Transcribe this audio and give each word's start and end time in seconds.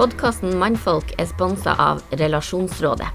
Podkasten 0.00 0.54
Mannfolk 0.56 1.10
er 1.20 1.26
sponsa 1.28 1.74
av 1.76 1.98
Relasjonsrådet. 2.16 3.08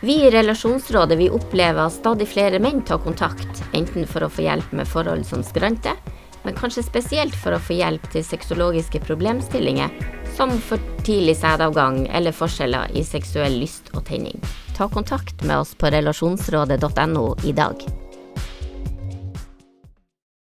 Vi 0.00 0.14
i 0.22 0.28
Relasjonsrådet 0.30 1.16
vi 1.18 1.26
opplever 1.34 1.88
at 1.88 1.96
stadig 1.96 2.28
flere 2.30 2.60
menn 2.62 2.84
tar 2.86 3.00
kontakt, 3.02 3.64
enten 3.74 4.06
for 4.06 4.22
å 4.22 4.28
få 4.30 4.44
hjelp 4.44 4.76
med 4.78 4.86
forhold 4.86 5.26
som 5.26 5.42
skranter, 5.42 5.98
men 6.44 6.54
kanskje 6.54 6.86
spesielt 6.86 7.34
for 7.34 7.56
å 7.56 7.58
få 7.58 7.80
hjelp 7.80 8.06
til 8.14 8.22
sexologiske 8.22 9.02
problemstillinger, 9.08 9.90
som 10.38 10.54
for 10.68 10.78
tidlig 11.02 11.34
sædavgang 11.42 12.04
eller 12.14 12.36
forskjeller 12.44 12.94
i 12.94 13.02
seksuell 13.02 13.58
lyst 13.58 13.90
og 13.98 14.06
tenning. 14.06 14.38
Ta 14.78 14.86
kontakt 14.86 15.42
med 15.42 15.64
oss 15.64 15.74
på 15.74 15.90
relasjonsrådet.no 15.98 17.26
i 17.42 17.58
dag. 17.58 17.82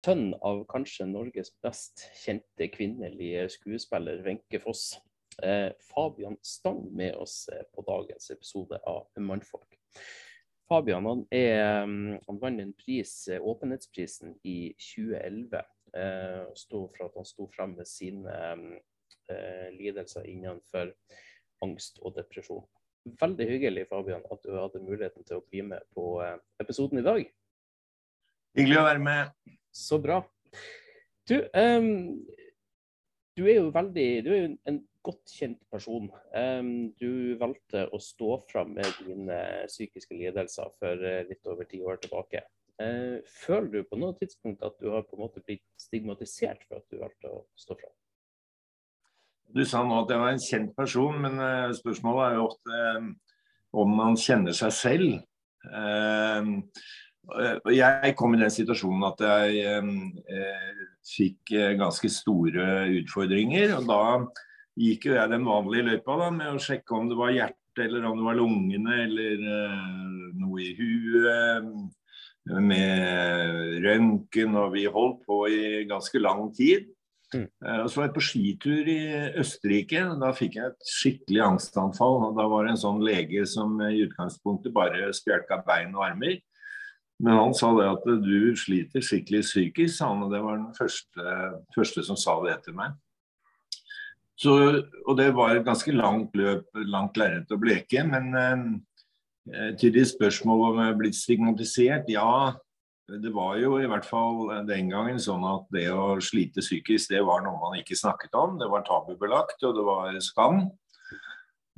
Sønn 0.03 0.33
av 0.43 0.65
kanskje 0.67 1.07
Norges 1.07 1.55
best 1.63 2.09
kjente 2.19 2.67
kvinnelige 2.75 3.47
skuespiller 3.55 4.19
Wenche 4.27 4.59
Foss. 4.59 4.89
Eh, 5.43 5.71
Fabian 5.79 6.37
Stang 6.41 6.87
med 6.95 7.15
oss 7.15 7.49
eh, 7.53 7.63
på 7.75 7.83
dagens 7.85 8.31
episode 8.31 8.79
av 8.89 9.07
Mannfolk. 9.15 9.77
Fabian 10.67 11.05
han, 11.05 11.23
er, 11.31 11.83
mm, 11.85 12.19
han 12.27 12.39
vant 12.41 12.61
en 12.61 12.73
pris, 12.73 13.27
eh, 13.27 13.41
åpenhetsprisen 13.41 14.35
i 14.43 14.73
2011. 14.81 15.61
Eh, 15.93 16.47
stod 16.59 16.89
for 16.95 17.07
at 17.07 17.15
han 17.15 17.27
sto 17.27 17.47
frem 17.53 17.77
med 17.77 17.87
sine 17.87 18.33
eh, 19.31 19.69
lidelser 19.77 20.27
innenfor 20.27 20.91
angst 21.63 22.01
og 22.03 22.17
depresjon. 22.17 22.65
Veldig 23.21 23.47
hyggelig 23.47 23.85
Fabian, 23.87 24.25
at 24.31 24.43
du 24.43 24.51
hadde 24.57 24.83
muligheten 24.83 25.23
til 25.23 25.39
å 25.39 25.45
bli 25.47 25.63
med 25.63 25.85
på 25.95 26.17
episoden 26.59 26.99
i 26.99 27.05
dag. 27.05 27.21
Hyggelig 28.57 28.81
å 28.81 28.87
være 28.89 29.03
med. 29.05 29.55
Så 29.71 29.99
bra. 30.03 30.19
Du, 31.29 31.37
um, 31.55 32.25
du 33.37 33.43
er 33.45 33.59
jo 33.59 33.71
veldig 33.73 34.07
Du 34.25 34.31
er 34.33 34.39
jo 34.39 34.53
en 34.69 34.79
godt 35.07 35.31
kjent 35.31 35.59
person. 35.71 36.09
Du 36.99 37.11
valgte 37.39 37.85
å 37.95 37.99
stå 38.01 38.41
fram 38.49 38.73
med 38.75 38.89
dine 39.05 39.37
psykiske 39.69 40.17
lidelser 40.17 40.73
for 40.81 40.99
uh, 40.99 41.21
litt 41.29 41.47
over 41.47 41.69
ti 41.69 41.79
år 41.79 42.01
tilbake. 42.03 42.41
Uh, 42.81 43.23
føler 43.45 43.69
du 43.71 43.87
på 43.87 43.99
noe 44.01 44.17
tidspunkt 44.19 44.65
at 44.67 44.75
du 44.81 44.89
har 44.91 45.05
på 45.07 45.15
en 45.15 45.23
måte 45.23 45.45
blitt 45.45 45.63
stigmatisert 45.79 46.65
for 46.67 46.81
at 46.81 46.91
du 46.91 46.99
valgte 46.99 47.31
å 47.31 47.45
stå 47.55 47.77
fram? 47.79 47.95
Du 49.55 49.63
sa 49.63 49.85
nå 49.87 50.01
at 50.01 50.11
jeg 50.11 50.19
var 50.25 50.33
en 50.33 50.43
kjent 50.43 50.75
person, 50.75 51.21
men 51.23 51.39
spørsmålet 51.77 52.25
er 52.25 52.35
jo 52.35 52.47
ofte 52.49 52.81
om 53.79 53.93
man 53.95 54.19
kjenner 54.19 54.57
seg 54.57 54.73
selv. 54.75 55.13
Jeg 57.73 58.15
kom 58.15 58.35
i 58.35 58.39
den 58.39 58.53
situasjonen 58.53 59.03
at 59.09 59.23
jeg 59.25 59.83
fikk 61.07 61.53
ganske 61.79 62.11
store 62.11 62.87
utfordringer. 63.01 63.75
og 63.77 63.87
Da 63.89 64.01
gikk 64.79 65.09
jo 65.09 65.15
jeg 65.17 65.33
den 65.33 65.47
vanlige 65.47 65.89
løypa 65.89 66.17
da, 66.21 66.31
med 66.33 66.53
å 66.53 66.61
sjekke 66.61 66.95
om 66.95 67.09
det 67.11 67.19
var 67.19 67.35
hjertet, 67.35 67.83
eller 67.87 68.07
om 68.09 68.19
det 68.19 68.27
var 68.27 68.39
lungene, 68.39 68.99
eller 69.05 69.47
noe 70.37 70.61
i 70.63 70.73
huet. 70.77 71.71
Med 72.47 73.81
røntgen, 73.83 74.55
og 74.55 74.71
vi 74.77 74.85
holdt 74.87 75.25
på 75.27 75.41
i 75.51 75.83
ganske 75.89 76.21
lang 76.23 76.47
tid. 76.55 76.87
Mm. 77.35 77.47
Og 77.83 77.89
Så 77.91 77.99
var 77.99 78.07
jeg 78.07 78.15
på 78.15 78.23
skitur 78.23 78.87
i 78.87 78.99
Østerrike. 79.41 80.03
Da 80.21 80.31
fikk 80.35 80.55
jeg 80.55 80.71
et 80.71 80.87
skikkelig 80.87 81.41
angstanfall. 81.43 82.21
og 82.29 82.37
Da 82.37 82.47
var 82.47 82.63
det 82.63 82.75
en 82.75 82.83
sånn 82.85 83.03
lege 83.03 83.43
som 83.49 83.75
i 83.83 84.05
utgangspunktet 84.05 84.75
bare 84.75 85.11
spjelka 85.15 85.59
bein 85.67 85.95
og 85.95 86.05
armer. 86.07 86.37
Men 87.23 87.39
han 87.39 87.53
sa 87.57 87.71
det 87.73 87.87
at 87.89 88.03
du 88.21 88.53
sliter 88.59 89.01
skikkelig 89.01 89.41
psykisk, 89.45 90.03
han, 90.05 90.21
og 90.25 90.33
det 90.33 90.41
var 90.43 90.59
den 90.59 90.73
første, 90.77 91.37
første 91.73 92.03
som 92.05 92.19
sa 92.19 92.37
det 92.45 92.59
til 92.65 92.77
meg. 92.77 92.93
Så, 94.37 94.53
og 95.07 95.17
det 95.17 95.31
var 95.33 95.55
et 95.55 95.65
ganske 95.65 95.95
langt 95.97 96.35
løp, 96.37 96.67
langt 96.85 97.17
lerret 97.17 97.49
å 97.49 97.57
bleke. 97.57 98.03
Men 98.05 98.29
eh, 99.49 99.73
til 99.81 99.95
de 99.95 100.05
spørsmål 100.05 100.65
om 100.67 100.81
jeg 100.83 100.93
er 100.93 101.01
blitt 101.01 101.17
stigmatisert, 101.17 102.11
ja. 102.13 102.53
Det 103.07 103.31
var 103.31 103.55
jo 103.55 103.77
i 103.79 103.87
hvert 103.87 104.05
fall 104.05 104.49
den 104.67 104.89
gangen 104.91 105.17
sånn 105.23 105.45
at 105.47 105.69
det 105.71 105.85
å 105.89 106.17
slite 106.21 106.59
psykisk, 106.59 107.13
det 107.13 107.21
var 107.25 107.39
noe 107.45 107.55
man 107.61 107.77
ikke 107.79 107.95
snakket 107.97 108.35
om. 108.35 108.57
Det 108.59 108.67
var 108.69 108.83
tabubelagt, 108.85 109.63
og 109.63 109.77
det 109.77 109.85
var 109.87 110.17
skam. 110.21 110.65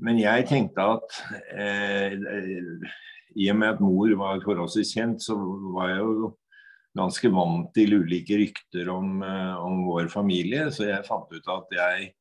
Men 0.04 0.20
jeg 0.20 0.48
tenkte 0.50 0.88
at 0.96 1.20
eh, 1.54 2.16
i 3.36 3.50
og 3.52 3.58
med 3.60 3.76
at 3.76 3.82
mor 3.84 4.14
var 4.18 4.44
forholdsvis 4.46 4.94
kjent, 4.98 5.24
så 5.24 5.36
var 5.76 5.94
jeg 5.94 6.04
jo 6.04 6.30
ganske 6.98 7.30
vant 7.32 7.70
til 7.76 8.00
ulike 8.02 8.40
rykter 8.40 8.90
om, 8.92 9.20
eh, 9.24 9.56
om 9.62 9.84
vår 9.86 10.10
familie. 10.10 10.72
Så 10.74 10.90
jeg 10.90 11.06
fant 11.06 11.30
ut 11.30 11.54
at 11.54 11.78
jeg 11.78 12.14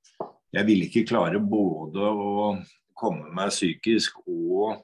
jeg 0.55 0.65
ville 0.65 0.89
ikke 0.89 1.09
klare 1.11 1.41
både 1.45 2.05
å 2.09 2.53
komme 2.99 3.29
meg 3.37 3.53
psykisk 3.53 4.17
og 4.25 4.81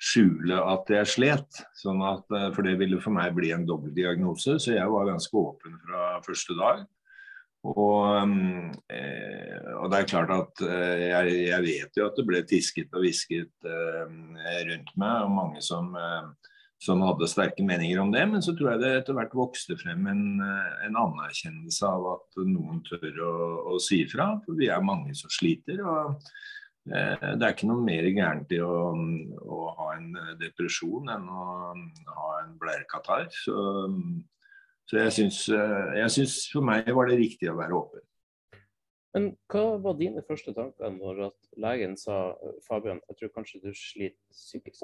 skjule 0.00 0.56
at 0.72 0.90
jeg 0.94 1.10
slet. 1.10 1.62
Sånn 1.76 2.00
at, 2.06 2.24
eh, 2.30 2.48
for 2.54 2.62
det 2.66 2.76
ville 2.80 3.00
for 3.02 3.12
meg 3.12 3.34
bli 3.36 3.50
en 3.52 3.66
dobbeltdiagnose. 3.66 4.58
Så 4.62 4.76
jeg 4.76 4.88
var 4.88 5.10
ganske 5.10 5.34
åpen 5.34 5.76
fra 5.84 6.20
første 6.24 6.56
dag. 6.56 6.86
Og, 7.68 8.16
eh, 8.88 9.72
og 9.76 9.90
det 9.92 9.98
er 9.98 10.08
klart 10.08 10.30
at 10.32 10.62
eh, 10.64 11.02
jeg, 11.10 11.32
jeg, 11.50 11.64
vet 11.66 11.98
jo 11.98 12.06
at 12.08 12.16
det 12.16 12.24
ble 12.28 12.40
tisket 12.48 12.94
og 12.96 13.04
hvisket 13.04 13.68
eh, 13.68 14.14
rundt 14.70 14.94
meg, 14.96 15.26
og 15.26 15.34
mange 15.36 15.64
som 15.64 15.92
som 16.80 17.02
hadde 17.04 17.26
sterke 17.28 17.60
meninger 17.60 17.98
om 18.00 18.08
det. 18.08 18.22
Men 18.24 18.40
så 18.40 18.54
tror 18.56 18.70
jeg 18.70 18.80
det 18.80 18.90
etter 19.02 19.12
hvert 19.12 19.34
vokste 19.36 19.74
frem 19.76 20.06
en, 20.08 20.22
en 20.40 20.94
anerkjennelse 20.96 21.84
av 21.84 22.06
at 22.14 22.38
noen 22.48 22.78
tør 22.86 23.18
å, 23.20 23.34
å, 23.74 23.80
si 23.84 23.98
fra. 24.08 24.30
For 24.46 24.56
vi 24.56 24.70
er 24.72 24.80
mange 24.80 25.12
som 25.18 25.28
sliter. 25.28 25.82
og 25.84 26.22
Det 26.88 27.36
er 27.36 27.52
ikke 27.52 27.68
noe 27.68 27.84
mer 27.84 28.08
gærent 28.08 28.56
i 28.56 28.62
å, 28.64 28.78
å, 28.96 29.60
ha 29.76 29.90
en 29.98 30.08
depresjon 30.40 31.12
enn 31.12 31.28
å 31.28 31.44
ha 32.16 32.32
en 32.46 32.56
blærekatarr. 32.64 33.28
Så, 33.28 33.60
så 34.90 34.98
jeg 35.04 35.12
syns, 35.14 35.44
eh, 35.54 35.90
jeg 36.00 36.10
syns 36.16 36.36
for 36.50 36.66
meg 36.66 36.88
var 36.96 37.06
det 37.06 37.20
riktig 37.20 37.46
å 37.46 37.58
være 37.60 37.76
åpen. 37.78 38.02
Men 39.14 39.28
hva 39.50 39.64
var 39.82 39.98
dine 39.98 40.22
første 40.26 40.50
tanker 40.54 40.90
når 40.94 41.28
at 41.28 41.50
legen 41.62 41.96
sa 41.98 42.32
Fabian, 42.66 42.98
jeg 43.10 43.18
tror 43.20 43.30
kanskje 43.36 43.60
du 43.62 43.70
sliter 43.74 44.18
psykisk? 44.34 44.82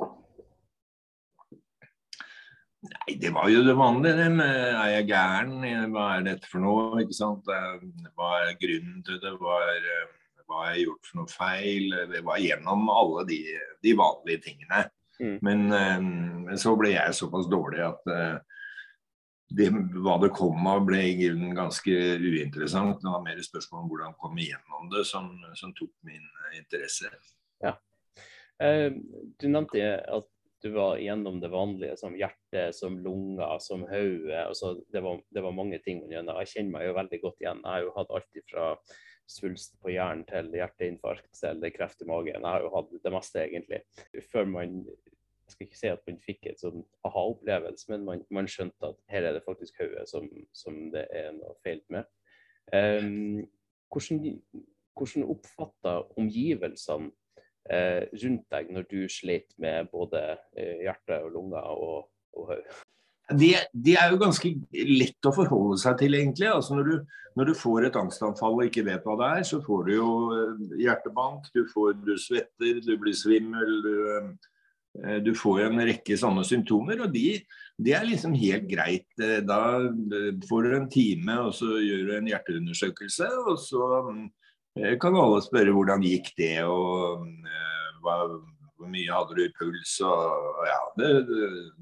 Nei, 2.86 3.16
Det 3.18 3.32
var 3.34 3.50
jo 3.50 3.64
det 3.66 3.74
vanlige. 3.74 4.16
det 4.16 4.30
med 4.30 4.54
Er 4.54 4.90
jeg 4.94 5.08
gæren? 5.10 5.90
Hva 5.90 6.06
er 6.16 6.26
dette 6.26 6.46
for 6.46 6.62
noe? 6.62 7.02
ikke 7.02 7.18
sant? 7.18 7.46
Hva 7.46 8.30
er 8.44 8.58
grunnen 8.62 9.02
til 9.02 9.18
det? 9.22 9.32
Hva, 9.42 9.58
er, 9.74 9.88
hva 10.46 10.62
har 10.62 10.74
jeg 10.74 10.86
gjort 10.86 11.10
for 11.10 11.22
noe 11.22 11.32
feil? 11.34 11.96
Det 12.14 12.22
var 12.26 12.42
gjennom 12.42 12.90
alle 12.94 13.26
de, 13.26 13.40
de 13.82 13.96
vanlige 13.98 14.42
tingene. 14.50 14.86
Mm. 15.18 15.38
Men 15.42 15.66
men, 16.46 16.58
så 16.58 16.76
ble 16.78 16.94
jeg 16.94 17.14
såpass 17.14 17.50
dårlig 17.50 17.82
at 17.86 18.10
uh, 18.10 18.38
det, 19.48 19.70
hva 20.02 20.16
det 20.22 20.32
kom 20.34 20.66
av, 20.66 20.84
ble 20.88 21.00
i 21.06 21.16
grunnen 21.20 21.54
ganske 21.56 21.92
uinteressant. 22.18 23.00
Det 23.02 23.12
var 23.12 23.24
mer 23.24 23.42
spørsmål 23.44 23.84
om 23.84 23.90
hvordan 23.90 24.16
komme 24.20 24.42
igjennom 24.42 24.88
det 24.92 25.04
som, 25.08 25.28
som 25.58 25.74
tok 25.76 25.92
min 26.06 26.24
interesse. 26.56 27.12
Ja. 27.62 27.76
Eh, 28.62 28.90
du 29.38 29.46
nevnte 29.48 29.92
at 30.02 30.32
du 30.64 30.70
var 30.74 30.98
gjennom 30.98 31.38
det 31.40 31.50
vanlige, 31.52 31.96
som 32.00 32.16
hjerte, 32.18 32.70
som 32.74 32.98
lunger, 32.98 33.58
som 33.62 33.84
hode. 33.86 34.38
Altså, 34.40 34.74
det, 34.92 35.02
det 35.30 35.44
var 35.44 35.54
mange 35.54 35.78
ting 35.84 36.02
gjennom. 36.10 36.40
Jeg 36.42 36.54
kjenner 36.54 36.78
meg 36.78 36.88
jo 36.88 36.96
veldig 36.96 37.20
godt 37.22 37.44
igjen. 37.44 37.60
Jeg 37.62 37.72
har 37.72 37.84
jo 37.84 37.92
hatt 37.98 38.14
alt 38.16 38.40
fra 38.50 38.70
svulst 39.30 39.76
på 39.82 39.90
hjernen 39.90 40.24
til 40.28 40.52
hjerteinfarkt 40.54 41.30
til 41.38 41.66
kreft 41.74 42.02
i 42.02 42.08
magen. 42.08 42.40
Jeg 42.40 42.46
har 42.46 42.64
jo 42.64 42.72
hatt 42.74 42.94
det 43.04 43.12
meste, 43.14 43.42
egentlig. 43.44 43.82
Før 44.32 44.48
man 44.50 44.80
jeg 45.46 45.54
skal 45.54 45.66
ikke 45.66 45.78
si 45.78 45.90
at 45.92 46.00
man 46.08 46.16
fikk 46.24 46.48
et 46.50 46.62
sånn 46.62 46.80
aha-opplevelse, 47.06 47.86
men 47.92 48.06
man, 48.06 48.22
man, 48.34 48.48
skjønte 48.50 48.90
at 48.90 48.96
her 49.12 49.28
er 49.28 49.36
det 49.36 49.44
faktisk 49.46 49.78
hodet 49.78 50.08
som, 50.10 50.26
som, 50.56 50.78
det 50.94 51.04
er 51.14 51.30
noe 51.36 51.54
feil 51.62 51.84
med. 51.94 52.08
Um, 52.74 53.44
hvordan, 53.94 54.40
hvordan 54.98 55.28
oppfatta 55.36 56.00
omgivelsene 56.18 57.12
eh, 57.70 58.08
rundt 58.24 58.44
deg 58.50 58.74
når 58.74 58.88
du 58.90 58.98
slet 59.10 59.54
med 59.62 59.86
både 59.92 60.22
eh, 60.58 60.82
hjerte 60.82 61.20
og 61.22 61.30
lunger 61.36 61.70
og, 61.70 62.10
og 62.34 62.50
hode? 62.50 62.82
De, 63.26 63.54
de, 63.74 63.94
er 63.98 64.12
jo 64.12 64.20
ganske 64.22 64.52
lett 64.86 65.26
å 65.26 65.32
forholde 65.34 65.78
seg 65.82 65.96
til, 65.98 66.14
egentlig. 66.14 66.46
Altså 66.46 66.76
når, 66.78 66.90
du, 66.90 67.14
når, 67.38 67.48
du, 67.50 67.54
får 67.58 67.88
et 67.88 67.96
angstanfall 67.98 68.60
og 68.60 68.68
ikke 68.68 68.84
vet 68.86 69.06
hva 69.06 69.16
det 69.18 69.30
er, 69.38 69.46
så 69.48 69.58
får 69.62 69.88
du 69.88 69.94
jo 69.96 70.10
eh, 70.34 70.66
hjertebank, 70.84 71.48
du, 71.54 71.64
får, 71.72 71.96
du 72.06 72.14
svetter, 72.22 72.78
du 72.86 72.92
blir 73.02 73.16
svimmel. 73.18 73.80
Du, 73.82 73.94
eh, 74.14 74.52
du 75.24 75.32
får 75.36 75.66
en 75.66 75.82
rekke 75.84 76.16
sånne 76.16 76.44
symptomer, 76.46 77.02
og 77.04 77.10
de, 77.12 77.36
de, 77.76 77.92
er 77.92 78.06
liksom 78.08 78.32
helt 78.38 78.64
greit. 78.70 79.08
Da 79.44 79.58
får 80.48 80.64
du 80.64 80.76
en 80.76 80.88
time, 80.92 81.36
og 81.44 81.52
så 81.58 81.76
gjør 81.82 82.06
du 82.06 82.12
en 82.16 82.30
hjerteundersøkelse, 82.30 83.28
og 83.44 83.58
så 83.60 83.90
Eh, 84.76 84.96
kan 85.00 85.16
alle 85.16 85.40
spørre 85.44 85.72
hvordan 85.72 86.04
gikk 86.04 86.32
det, 86.36 86.60
og 86.68 87.24
hva, 88.04 88.16
hvor 88.76 88.90
mye 88.92 89.12
hadde 89.12 89.36
du 89.38 89.42
i 89.46 89.52
puls. 89.56 89.96
Og, 90.04 90.64
ja, 90.68 90.80
det, 91.00 91.10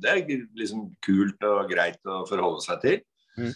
det, 0.02 0.10
er 0.12 0.44
liksom 0.60 0.88
kult 1.04 1.48
og 1.48 1.70
greit 1.72 2.00
å 2.06 2.22
forholde 2.30 2.62
seg 2.64 2.82
til. 2.84 3.00
Mm. 3.38 3.54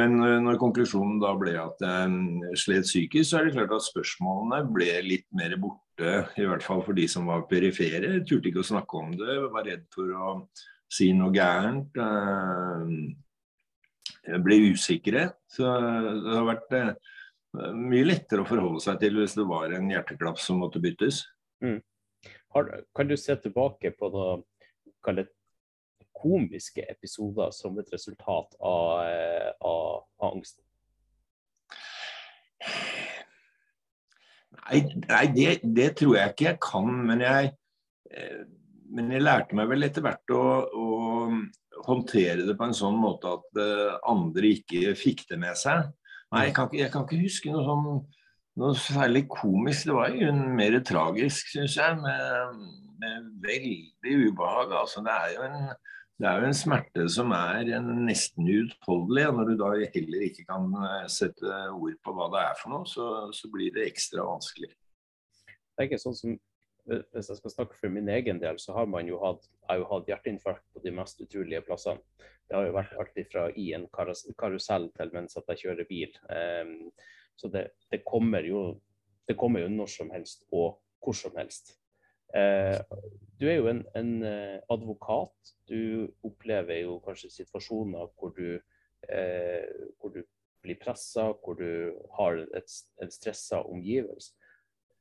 Men 0.00 0.18
når 0.46 0.60
konklusjonen 0.60 1.18
da 1.20 1.34
ble 1.36 1.56
at 1.60 1.82
jeg 1.84 2.60
slet 2.60 2.86
psykisk, 2.88 3.28
så 3.28 3.40
er 3.40 3.48
det 3.48 3.56
klart 3.56 3.74
at 3.76 3.84
spørsmålene 3.84 4.62
ble 4.72 4.92
litt 5.04 5.26
mer 5.36 5.56
borte. 5.60 5.83
I 6.00 6.46
hvert 6.48 6.64
fall 6.64 6.82
for 6.82 6.96
de 6.96 7.06
som 7.10 7.28
var 7.30 7.46
perifere. 7.50 8.16
Turte 8.26 8.50
ikke 8.50 8.64
å 8.64 8.70
snakke 8.72 8.98
om 8.98 9.12
det, 9.18 9.36
var 9.52 9.66
redd 9.68 9.84
for 9.94 10.10
å 10.10 10.32
si 10.90 11.12
noe 11.14 11.34
gærent. 11.34 11.94
Jeg 14.24 14.40
ble 14.42 14.58
usikre. 14.72 15.28
Så 15.50 15.68
det 15.68 16.34
har 16.34 16.48
vært 16.48 16.74
mye 17.54 18.06
lettere 18.06 18.42
å 18.42 18.48
forholde 18.48 18.82
seg 18.82 18.98
til 19.02 19.20
hvis 19.20 19.36
det 19.38 19.46
var 19.46 19.74
en 19.76 19.90
hjerteklapp 19.92 20.40
som 20.42 20.58
måtte 20.62 20.82
byttes. 20.82 21.22
Mm. 21.62 21.78
Har, 22.54 22.70
kan 22.94 23.08
du 23.08 23.16
se 23.18 23.36
tilbake 23.42 23.94
på 23.98 24.10
noen 24.14 25.24
komiske 26.14 26.84
episoder 26.88 27.50
som 27.54 27.78
et 27.78 27.90
resultat 27.92 28.54
av, 28.60 29.06
eh, 29.06 29.50
av, 29.60 30.06
av 30.18 30.30
angsten? 30.32 30.62
Nei, 34.62 34.80
nei 35.08 35.24
det, 35.34 35.58
det, 35.76 35.90
tror 36.00 36.18
jeg 36.18 36.34
ikke 36.34 36.48
jeg 36.50 36.60
kan. 36.64 36.90
Men 37.10 37.24
jeg, 37.24 37.52
eh, 38.10 38.42
men 38.94 39.12
jeg 39.14 39.24
lærte 39.24 39.58
meg 39.58 39.70
vel 39.70 39.86
etter 39.86 40.04
hvert 40.04 40.34
å, 40.34 40.44
å 40.70 40.88
håndtere 41.84 42.46
det 42.46 42.56
på 42.58 42.68
en 42.68 42.76
sånn 42.76 42.98
måte 43.00 43.36
at 43.36 43.60
eh, 43.60 43.96
andre 44.10 44.54
ikke 44.58 44.94
fikk 44.98 45.26
det 45.30 45.40
med 45.42 45.58
seg. 45.60 45.90
Nei, 46.34 46.48
jeg 46.48 46.56
kan, 46.56 46.70
ikke, 46.70 46.82
jeg 46.82 46.92
kan 46.94 47.06
ikke 47.06 47.24
huske 47.24 47.54
noe 47.54 47.66
sånn 47.66 47.88
noe 48.60 48.76
særlig 48.78 49.24
komisk. 49.30 49.88
Det 49.88 49.96
var 49.96 50.14
jo 50.14 50.30
mer 50.58 50.78
tragisk, 50.86 51.50
syns 51.52 51.76
jeg, 51.78 51.98
med, 52.02 52.60
med, 53.02 53.30
veldig 53.44 54.16
ubehag. 54.28 54.74
Altså, 54.80 55.02
det, 55.06 55.14
er 55.14 55.34
jo 55.34 55.48
en, 55.48 55.72
det 56.22 56.30
er 56.30 56.40
jo 56.40 56.48
en 56.48 56.56
smerte 56.56 57.04
som 57.10 57.32
er 57.34 57.72
nesten 57.82 58.46
uutholdelig. 58.46 59.26
Når 59.34 59.50
du 59.50 59.54
da 59.60 59.70
heller 59.96 60.26
ikke 60.28 60.46
kan 60.46 60.70
eh, 60.78 61.06
sette 61.10 61.60
ord 61.74 62.00
på 62.06 62.14
hva 62.14 62.30
det 62.34 62.42
er 62.44 62.58
for 62.60 62.74
noe, 62.74 62.88
så, 62.88 63.08
så 63.34 63.50
blir 63.52 63.74
det 63.74 63.88
ekstra 63.88 64.26
vanskelig. 64.28 64.70
Det 65.44 65.82
er 65.82 65.88
ikke 65.88 66.02
sånn 66.04 66.18
som 66.18 66.36
hvis 66.84 67.30
jeg 67.30 67.38
skal 67.38 67.52
snakke 67.52 67.78
for 67.78 67.92
min 67.92 68.08
egen 68.12 68.40
del, 68.42 68.58
så 68.60 68.74
har 68.76 68.88
man 68.90 69.08
jo 69.08 69.18
hatt, 69.22 69.46
jo 69.72 69.86
hatt 69.88 70.08
hjerteinfarkt 70.10 70.64
på 70.74 70.82
de 70.84 70.92
mest 70.92 71.20
utrolige 71.24 71.62
plassene. 71.64 72.02
Det 72.44 72.58
har 72.58 72.66
jo 72.66 72.74
vært 72.76 72.96
alt 73.00 73.20
fra 73.32 73.46
i 73.56 73.70
en 73.76 73.86
karusell 73.88 74.90
til 74.98 75.14
mens 75.14 75.38
at 75.40 75.48
jeg 75.48 75.62
kjører 75.62 75.88
bil. 75.88 76.18
Um, 76.28 76.74
så 77.40 77.48
det, 77.48 77.70
det, 77.90 78.02
kommer 78.04 78.44
jo, 78.44 78.66
det, 79.28 79.38
kommer 79.40 79.64
jo, 79.64 79.70
når 79.72 79.94
som 79.94 80.12
helst 80.12 80.44
og 80.52 80.76
hvor 81.00 81.16
som 81.16 81.32
helst. 81.40 81.78
Uh, 82.34 82.80
du 83.40 83.48
er 83.50 83.58
jo 83.58 83.68
en, 83.70 83.82
en, 83.98 84.12
eh, 84.22 84.60
advokat. 84.70 85.54
Du 85.68 86.06
opplever 86.24 86.84
jo 86.84 86.98
kanskje 87.04 87.32
situasjoner 87.32 88.08
hvor 88.18 88.34
du, 88.36 88.60
eh, 89.08 89.88
hvor 89.98 90.14
du 90.14 90.22
blir 90.64 90.78
pressa, 90.80 91.32
hvor 91.42 91.58
du 91.58 91.92
har 92.16 92.40
et, 92.56 92.76
en 93.02 93.10
stressa 93.12 93.60
omgivelse. 93.68 94.32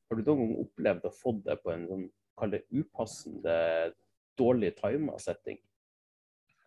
Har 0.10 0.20
du 0.20 0.26
noen 0.26 0.42
gang 0.42 0.56
opplevd 0.66 1.06
å 1.08 1.14
få 1.16 1.38
det 1.46 1.60
på 1.64 1.72
en 1.74 1.86
sånn, 1.90 2.10
kall 2.40 2.58
upassende, 2.74 3.56
dårlig 4.40 4.74
tima 4.80 5.20
setting? 5.22 5.60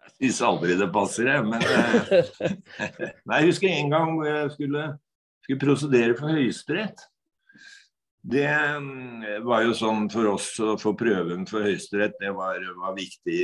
Jeg 0.06 0.30
syns 0.30 0.40
aldri 0.46 0.76
det 0.78 0.86
passer, 0.94 1.32
jeg. 1.32 1.44
Men 1.50 1.66
eh, 1.66 3.10
Nei, 3.26 3.42
jeg 3.42 3.50
husker 3.50 3.74
en 3.74 3.92
gang 3.92 4.14
hvor 4.14 4.30
jeg 4.30 4.54
skulle, 4.54 4.86
skulle 5.42 5.64
prosedere 5.66 6.16
for 6.16 6.30
Høyesterett. 6.30 7.08
Det 8.26 8.46
mm, 8.50 9.44
var 9.46 9.62
jo 9.62 9.74
sånn 9.78 10.08
for 10.10 10.26
oss 10.32 10.48
å 10.58 10.72
få 10.80 10.96
prøven 10.98 11.44
for 11.46 11.62
Høyesterett, 11.62 12.16
det 12.18 12.32
var, 12.34 12.58
var, 12.74 12.96
viktig 12.96 13.36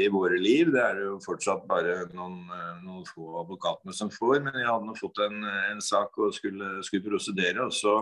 i 0.00 0.06
våre 0.12 0.38
liv. 0.40 0.70
Det 0.72 0.80
er 0.80 1.02
jo 1.04 1.18
fortsatt 1.20 1.66
bare 1.68 2.06
noen, 2.16 2.38
noen 2.80 3.02
få 3.04 3.42
advokatene 3.42 3.92
som 3.96 4.08
får. 4.12 4.38
Men 4.46 4.56
jeg 4.56 4.70
hadde 4.70 4.88
nå 4.88 4.96
fått 4.96 5.20
en, 5.26 5.44
en, 5.44 5.82
sak 5.84 6.16
og 6.16 6.32
skulle, 6.32 6.78
skulle 6.86 7.10
prosedere. 7.10 7.66
og 7.66 7.76
så 7.76 7.98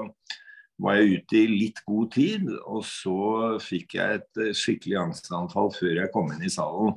var 0.78 1.00
jeg 1.00 1.18
ute 1.18 1.38
i 1.40 1.46
litt 1.50 1.82
god 1.86 2.12
tid, 2.14 2.46
og 2.70 2.84
så 2.86 3.18
fikk 3.62 3.96
jeg 3.98 4.20
et 4.20 4.42
eh, 4.44 4.54
skikkelig 4.54 4.98
angstanfall 5.00 5.72
før 5.74 6.04
jeg 6.04 6.12
kom 6.14 6.30
inn 6.34 6.46
i 6.46 6.52
salen. 6.52 6.94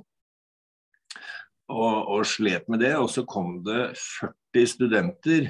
Og, 1.71 1.97
og, 1.97 2.21
slet 2.27 2.67
med 2.69 2.83
det. 2.83 2.93
Og 2.99 3.09
så 3.09 3.25
kom 3.25 3.57
det 3.65 3.95
40 3.97 4.69
studenter 4.69 5.49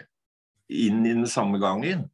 inn 0.72 1.04
i 1.04 1.12
den 1.18 1.28
samme 1.28 1.60
gangen. 1.60 2.06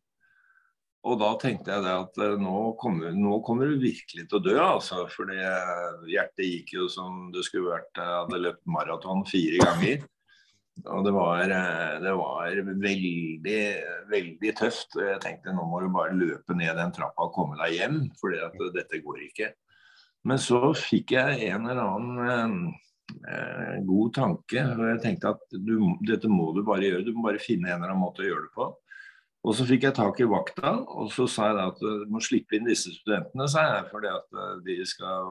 Og 1.05 1.19
da 1.21 1.29
tenkte 1.39 1.71
jeg 1.71 1.85
det 1.85 1.93
at 1.93 2.19
eh, 2.23 2.35
nå 2.41 2.57
kommer, 2.81 3.13
nå 3.15 3.39
kommer, 3.45 3.69
du 3.69 3.83
virkelig 3.83 4.25
til 4.27 4.39
å 4.39 4.43
dø, 4.43 4.55
altså. 4.63 5.05
For 5.13 5.29
hjertet 5.31 6.47
gikk 6.47 6.73
jo 6.79 6.87
som 6.91 7.27
det 7.35 7.45
skulle 7.47 7.75
vært. 7.75 7.91
Jeg 7.95 8.21
hadde 8.23 8.43
løpt 8.43 8.63
maraton 8.77 9.25
fire 9.29 9.61
ganger. 9.61 10.07
Og 10.85 11.05
det 11.05 11.13
var, 11.15 11.41
eh, 11.49 11.99
det 12.03 12.13
var, 12.13 12.59
veldig, 12.81 13.61
veldig 14.11 14.51
tøft. 14.57 14.97
Jeg 15.01 15.21
tenkte 15.23 15.55
nå 15.55 15.65
må 15.69 15.81
du 15.81 15.87
bare 15.93 16.17
løpe 16.17 16.57
ned 16.57 16.75
den 16.77 16.93
trappa 16.93 17.29
og 17.29 17.33
komme 17.37 17.57
deg 17.61 17.77
hjem, 17.79 18.01
for 18.19 18.35
dette 18.75 19.01
går 19.05 19.23
ikke. 19.29 19.53
Men 20.27 20.41
så 20.41 20.73
fikk 20.75 21.15
jeg 21.15 21.47
en 21.47 21.69
eller 21.69 21.81
annen 21.85 22.57
eh, 23.31 23.77
god 23.87 24.13
tanke. 24.17 24.65
og 24.75 24.83
Jeg 24.91 25.03
tenkte 25.05 25.33
at 25.33 25.55
du, 25.55 25.77
dette 26.05 26.29
må 26.29 26.51
du 26.53 26.63
bare 26.67 26.89
gjøre. 26.89 27.05
Du 27.07 27.13
må 27.15 27.29
bare 27.29 27.41
finne 27.41 27.71
en 27.71 27.79
eller 27.79 27.93
annen 27.93 28.03
måte 28.03 28.25
å 28.25 28.29
gjøre 28.29 28.47
det 28.49 28.53
på. 28.57 28.69
Og 29.47 29.55
så 29.55 29.63
fikk 29.67 29.85
jeg 29.87 29.95
tak 29.95 30.17
i 30.19 30.27
vakta, 30.27 30.73
og 30.91 31.11
så 31.15 31.23
sa 31.31 31.51
jeg 31.53 31.71
at 31.71 31.77
du 31.79 32.07
må 32.11 32.19
slippe 32.23 32.57
inn 32.57 32.67
disse 32.67 32.91
studentene, 32.97 33.47
sa 33.47 33.63
jeg. 33.63 33.85
Fordi 33.93 34.09
at 34.11 34.39
eh, 34.43 34.55
de 34.65 34.77
skal 34.87 35.29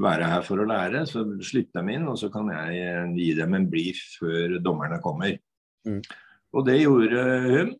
være 0.00 0.30
her 0.30 0.44
for 0.46 0.62
å 0.62 0.68
lære. 0.68 1.04
Så 1.08 1.24
slipp 1.44 1.72
dem 1.76 1.90
inn, 1.92 2.06
og 2.08 2.16
så 2.20 2.30
kan 2.32 2.48
jeg 2.52 2.80
eh, 2.80 3.10
gi 3.18 3.32
dem 3.36 3.58
en 3.58 3.68
brief 3.68 4.00
før 4.20 4.56
dommerne 4.64 5.00
kommer. 5.04 5.36
Mm. 5.88 6.00
Og 6.56 6.68
det 6.68 6.78
gjorde 6.80 7.24
hun. 7.50 7.74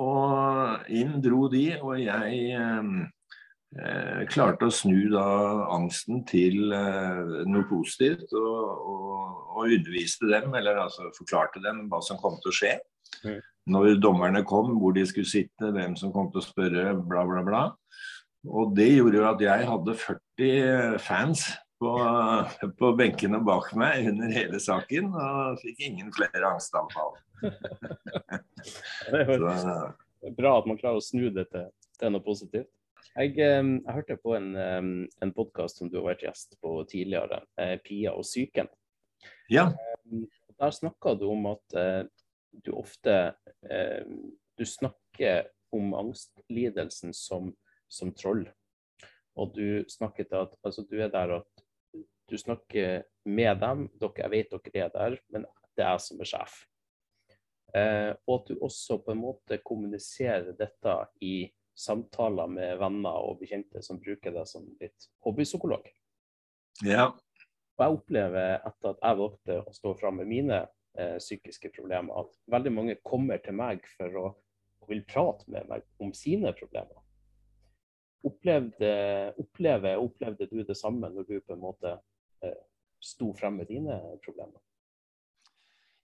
Og 0.00 0.92
inn 0.96 1.18
dro 1.20 1.42
de, 1.52 1.64
og 1.82 1.98
jeg 2.00 2.38
eh, 2.56 4.22
klarte 4.32 4.70
å 4.70 4.72
snu 4.72 5.10
da 5.12 5.26
angsten 5.74 6.22
til 6.28 6.72
eh, 6.72 7.34
noe 7.50 7.66
positivt. 7.68 8.30
Og, 8.30 8.86
og, 8.94 9.42
og, 9.50 9.66
underviste 9.66 10.30
dem, 10.30 10.54
eller 10.56 10.86
altså 10.86 11.10
forklarte 11.18 11.60
dem 11.66 11.84
hva 11.90 12.00
som 12.06 12.20
kom 12.22 12.38
til 12.40 12.54
å 12.54 12.56
skje. 12.62 12.78
Når 13.70 14.00
dommerne 14.02 14.42
kom, 14.48 14.72
hvor 14.80 14.94
de 14.96 15.04
skulle 15.06 15.28
sitte, 15.28 15.70
hvem 15.74 15.96
som 15.98 16.12
kom 16.14 16.30
til 16.32 16.42
å 16.42 16.46
spørre, 16.46 16.94
bla, 17.06 17.24
bla, 17.28 17.42
bla. 17.46 17.62
Og 18.48 18.72
det 18.76 18.88
gjorde 18.94 19.20
jo 19.20 19.26
at 19.28 19.42
jeg 19.44 19.68
hadde 19.68 19.96
40 20.00 20.98
fans 21.04 21.44
på, 21.80 21.92
på 22.80 22.92
benkene 22.96 23.40
bak 23.44 23.70
meg 23.78 24.08
under 24.10 24.32
hele 24.32 24.60
saken, 24.62 25.12
og 25.12 25.60
fikk 25.62 25.84
ingen 25.86 26.10
flere 26.16 26.48
angstanfall. 26.48 27.14
det 29.10 29.22
er 30.28 30.36
bra 30.36 30.58
at 30.58 30.68
man 30.68 30.80
klarer 30.80 31.00
å 31.00 31.04
snu 31.04 31.30
det 31.32 31.46
til, 31.52 31.68
til 32.00 32.14
noe 32.14 32.24
positivt. 32.24 32.68
Jeg, 33.16 33.34
jeg, 33.40 33.80
hørte 33.90 34.16
på 34.22 34.36
en, 34.36 34.52
en 34.54 35.32
podkast 35.34 35.80
som 35.80 35.88
du 35.90 35.98
har 35.98 36.12
vært 36.12 36.26
gjest 36.28 36.54
på 36.62 36.76
tidligere, 36.88 37.42
eh, 37.58 37.76
'Pia 37.82 38.12
og 38.14 38.24
psyken'. 38.28 38.70
Ja. 39.50 39.70
Der 40.60 40.76
snakka 40.76 41.16
du 41.18 41.26
om 41.32 41.48
at 41.50 41.76
eh, 41.76 42.04
du 42.52 42.72
ofte 42.74 43.34
du 44.58 44.64
snakker 44.66 45.48
om 45.72 45.94
angstlidelsen 45.94 47.14
som 47.14 47.52
som 47.90 48.14
troll. 48.14 48.44
Og 49.38 49.54
du 49.54 49.84
snakket 49.90 50.32
at 50.36 50.54
altså, 50.66 50.84
du 50.86 50.98
er 51.02 51.10
der 51.12 51.40
at 51.40 51.64
du 52.30 52.38
snakker 52.38 53.02
med 53.26 53.60
dem. 53.62 53.86
Dere, 54.00 54.24
jeg 54.24 54.30
vet 54.34 54.52
dere 54.54 54.84
er 54.84 54.92
der, 54.94 55.16
men 55.34 55.46
det 55.76 55.84
er 55.84 55.96
jeg 55.96 56.04
som 56.06 56.20
er 56.20 56.30
sjef. 56.30 56.58
Eh, 57.74 58.12
og 58.26 58.34
at 58.40 58.50
du 58.50 58.62
også 58.66 58.98
på 59.04 59.14
en 59.14 59.22
måte 59.22 59.60
kommuniserer 59.66 60.52
dette 60.58 60.96
i 61.22 61.50
samtaler 61.78 62.50
med 62.50 62.78
venner 62.80 63.26
og 63.26 63.38
bekjente 63.40 63.82
som 63.82 64.00
bruker 64.02 64.34
deg 64.34 64.46
som 64.48 64.66
litt 64.82 65.10
hobbypsykolog. 65.24 65.86
Ja. 66.86 67.10
Og 67.78 67.84
jeg 67.84 67.96
opplever 67.96 68.58
etter 68.58 68.92
at 68.92 69.06
jeg 69.06 69.20
valgte 69.22 69.60
å 69.62 69.74
stå 69.74 69.94
fram 69.98 70.20
med 70.20 70.28
mine 70.30 70.64
eh, 71.00 71.16
psykiske 71.18 71.72
problemer, 71.74 72.22
at 72.22 72.38
veldig 72.52 72.72
mange 72.76 73.00
kommer 73.04 73.40
til 73.42 73.56
meg 73.56 73.88
for 73.96 74.20
å 74.20 74.28
vil 74.90 75.04
prate 75.08 75.46
med 75.50 75.68
meg 75.70 75.84
om 76.02 76.12
sine 76.16 76.52
problemer. 76.56 76.98
Opplevde, 78.26 78.90
oppleve, 79.40 79.94
opplevde 79.96 80.48
du 80.50 80.64
det 80.66 80.76
samme 80.76 81.08
når 81.08 81.28
du 81.28 81.38
på 81.40 81.56
en 81.56 81.62
måte 81.62 81.94
eh, 82.44 82.58
sto 83.00 83.30
frem 83.36 83.60
med 83.60 83.70
dine 83.70 83.96
problemer? 84.24 84.58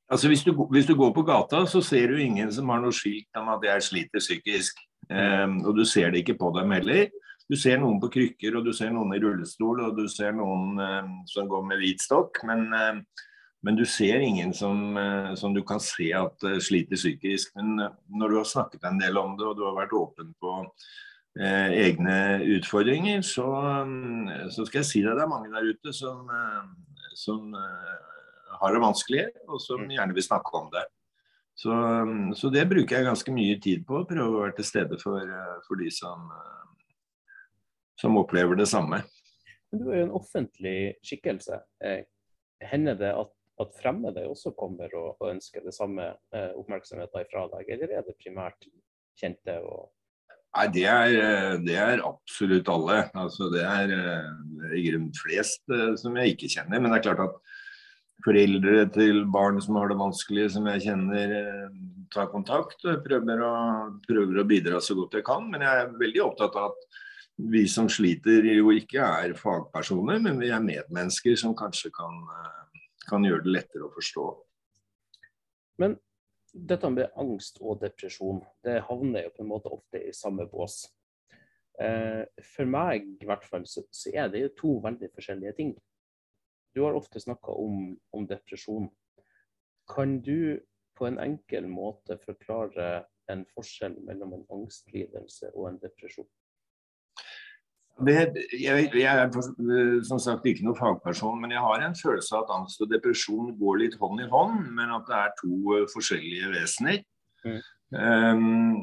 Altså 0.06 0.30
hvis 0.30 0.44
du, 0.46 0.52
hvis 0.70 0.86
du, 0.86 0.94
går 0.94 1.12
på 1.12 1.26
gata, 1.26 1.64
så 1.66 1.82
ser 1.82 2.12
du 2.12 2.20
ingen 2.22 2.52
som 2.54 2.70
har 2.70 2.80
noe 2.80 2.94
skilt 2.94 3.40
om 3.40 3.50
at 3.56 3.64
jeg 3.66 3.86
sliter 3.88 4.22
psykisk. 4.22 4.78
Um, 5.10 5.60
og 5.66 5.74
du 5.78 5.82
ser 5.86 6.12
det 6.14 6.22
ikke 6.22 6.38
på 6.38 6.52
dem 6.54 6.70
heller. 6.74 7.10
Du 7.50 7.56
ser 7.58 7.80
noen 7.82 7.98
på 8.02 8.12
krykker, 8.14 8.54
og 8.58 8.66
du 8.66 8.72
ser 8.74 8.92
noen 8.94 9.16
i 9.16 9.20
rullestol, 9.22 9.82
og 9.82 9.98
du 9.98 10.06
ser 10.10 10.32
noen 10.38 10.78
um, 10.78 11.10
som 11.30 11.50
går 11.50 11.66
med 11.66 11.82
hvit 11.82 12.06
stokk. 12.06 12.38
Men, 12.46 12.64
um, 12.70 13.02
men, 13.66 13.78
du 13.78 13.84
ser 13.90 14.22
ingen 14.22 14.54
som, 14.54 14.96
uh, 14.96 15.34
som 15.34 15.54
du 15.54 15.62
kan 15.66 15.82
se 15.82 16.12
at 16.14 16.46
uh, 16.46 16.58
sliter 16.62 16.98
psykisk. 16.98 17.52
Men 17.58 17.88
uh, 17.88 17.96
når 18.08 18.32
du 18.32 18.38
har 18.40 18.48
snakket 18.48 18.86
en 18.86 19.02
del 19.02 19.18
om 19.18 19.34
det, 19.38 19.48
og 19.48 19.58
du 19.58 19.66
har 19.66 19.76
vært 19.76 19.96
åpen 19.96 20.30
på 20.40 20.54
eh, 21.40 21.70
egne 21.86 22.18
utfordringer, 22.56 23.22
så, 23.22 23.46
mm, 23.86 24.50
så, 24.50 24.66
skal 24.66 24.82
jeg 24.82 24.90
si 24.90 25.02
deg 25.04 25.16
det 25.16 25.24
er 25.24 25.30
mange 25.30 25.52
der 25.52 25.70
ute 25.70 25.94
som, 25.94 26.28
eh, 26.32 27.08
som 27.16 27.54
eh, 27.54 27.96
har 28.60 28.74
det 28.74 28.82
vanskelig, 28.82 29.26
og 29.48 29.60
som 29.62 29.84
mm. 29.84 29.96
gjerne 29.98 30.16
vil 30.16 30.26
snakke 30.26 30.60
om 30.60 30.70
det. 30.72 30.86
Så, 31.56 31.72
så, 32.36 32.50
det 32.52 32.66
bruker 32.68 32.98
jeg 32.98 33.06
ganske 33.06 33.32
mye 33.32 33.56
tid 33.64 33.86
på. 33.88 34.02
Prøve 34.08 34.28
å 34.28 34.40
være 34.42 34.58
til 34.58 34.66
stede 34.68 34.98
for, 35.00 35.24
for 35.64 35.80
de 35.80 35.86
som, 35.88 36.26
som 37.96 38.18
opplever 38.20 38.58
det 38.60 38.66
samme. 38.68 38.98
Men 39.72 39.80
du 39.80 39.86
er 39.88 40.02
jo 40.02 40.08
en 40.10 40.18
offentlig 40.18 40.76
skikkelse. 41.00 41.62
Hender 42.60 43.00
det 43.00 43.14
at, 43.16 43.32
at 43.62 43.76
fremmede 43.78 44.26
også 44.28 44.52
kommer 44.58 44.92
og, 44.98 45.14
og 45.20 45.30
ønsker 45.32 45.64
det 45.64 45.74
samme 45.76 46.10
oppmerksomheten 46.30 47.28
fra 47.30 47.46
deg, 47.54 47.70
eller 47.72 47.94
er 47.96 48.02
det 48.04 48.18
primært 48.20 48.66
kjente 49.18 49.60
og 49.64 49.92
Nei, 50.56 50.70
det 50.72 50.84
er, 50.88 51.58
det 51.60 51.74
er, 51.76 52.00
absolutt 52.00 52.68
alle. 52.72 53.02
Altså, 53.20 53.50
det 53.52 53.60
er 53.60 53.90
i 54.72 54.86
grunnen 54.86 55.10
flest 55.12 55.68
som 56.00 56.16
jeg 56.16 56.32
ikke 56.32 56.48
kjenner. 56.48 56.80
Men 56.80 56.94
det 56.94 57.02
er 57.02 57.04
klart 57.10 57.20
at 57.26 57.34
foreldre 58.24 58.86
til 58.94 59.24
barn 59.32 59.58
som 59.62 59.78
har 59.80 59.90
det 59.90 59.98
vanskelig, 60.00 60.48
som 60.54 60.66
jeg 60.70 60.84
kjenner, 60.88 61.34
eh, 61.40 61.80
tar 62.12 62.30
kontakt. 62.32 62.78
og 62.84 63.04
prøver 63.04 63.42
å, 63.42 63.54
prøver 64.06 64.40
å 64.40 64.48
bidra 64.48 64.80
så 64.80 64.94
godt 64.94 65.14
jeg 65.14 65.24
kan. 65.24 65.50
Men 65.50 65.60
jeg 65.62 65.82
er 65.82 65.98
veldig 66.00 66.22
opptatt 66.24 66.56
av 66.56 66.70
at 66.70 67.02
vi 67.36 67.66
som 67.68 67.88
sliter 67.88 68.46
jo 68.48 68.70
ikke 68.72 69.02
er 69.02 69.34
fagpersoner, 69.36 70.20
men 70.22 70.38
vi 70.40 70.48
er 70.48 70.64
medmennesker 70.64 71.36
som 71.36 71.54
kanskje 71.54 71.90
kan, 71.92 72.22
eh, 72.32 72.62
kan 73.08 73.24
gjøre 73.24 73.44
det 73.46 73.54
lettere 73.54 73.86
å 73.86 73.94
forstå. 73.94 74.26
Men 75.82 75.96
dette 76.56 76.90
med 76.90 77.12
angst 77.20 77.58
og 77.60 77.80
depresjon, 77.82 78.40
det 78.64 78.80
havner 78.88 79.26
jo 79.26 79.34
på 79.36 79.44
en 79.44 79.50
måte 79.50 79.72
ofte 79.72 80.00
i 80.00 80.14
samme 80.16 80.46
bås. 80.50 80.84
Eh, 81.80 82.22
for 82.54 82.68
meg 82.68 83.04
i 83.20 83.28
hvert 83.28 83.44
fall 83.44 83.66
så, 83.68 83.84
er 84.08 84.30
det 84.32 84.40
jo 84.40 84.54
to 84.60 84.76
veldig 84.84 85.10
forskjellige 85.12 85.56
ting. 85.58 85.74
Du 86.76 86.82
har 86.84 86.96
ofte 86.96 87.20
snakka 87.20 87.52
om, 87.52 87.92
om, 88.12 88.24
depresjon. 88.28 88.88
Kan 89.88 90.20
du 90.24 90.60
på 90.96 91.06
en 91.08 91.20
enkel 91.20 91.68
måte 91.68 92.16
forklare 92.24 93.04
en 93.32 93.44
forskjell 93.52 93.98
mellom 94.06 94.32
en 94.36 94.46
angstlidelse 94.56 95.52
og 95.54 95.70
en 95.70 95.80
depresjon? 95.82 96.28
Det, 98.04 98.16
jeg, 98.52 98.90
jeg, 98.92 99.04
er 99.08 100.02
som 100.04 100.18
sagt 100.20 100.44
ikke 100.44 100.66
noen 100.66 100.76
fagperson, 100.76 101.38
men 101.40 101.54
jeg 101.54 101.62
har 101.64 101.80
en 101.80 101.96
følelse 101.96 102.34
av 102.36 102.44
at 102.44 102.52
angst 102.58 102.82
og 102.84 102.90
depresjon 102.90 103.54
går 103.56 103.80
litt 103.84 103.96
hånd 104.00 104.20
i 104.20 104.28
hånd, 104.28 104.66
men 104.76 104.92
at 104.98 105.08
det 105.08 105.16
er 105.16 105.32
to 105.40 105.78
forskjellige 105.94 106.52
vesener. 106.52 107.00
Mm. 107.46 107.56
Um, 107.96 108.76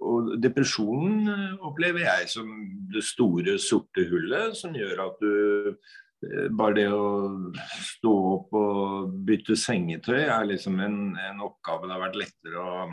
og 0.00 0.32
depresjonen 0.40 1.28
opplever 1.68 2.06
jeg 2.06 2.30
som 2.32 2.50
det 2.90 3.04
store, 3.06 3.58
sorte 3.62 4.06
hullet 4.08 4.56
som 4.56 4.74
gjør 4.74 5.04
at 5.04 5.22
du 5.22 5.76
Eh, 6.18 6.48
bare 6.50 6.74
det 6.74 6.86
å 6.90 7.50
stå 7.86 8.12
opp 8.32 8.54
og 8.58 9.10
bytte 9.26 9.54
sengetøy 9.58 10.24
er 10.24 10.48
liksom 10.50 10.80
en, 10.82 10.98
en 11.14 11.44
oppgave 11.46 11.86
det 11.86 11.94
har 11.94 12.02
vært 12.08 12.18
lettere 12.24 12.64
å, 12.64 12.86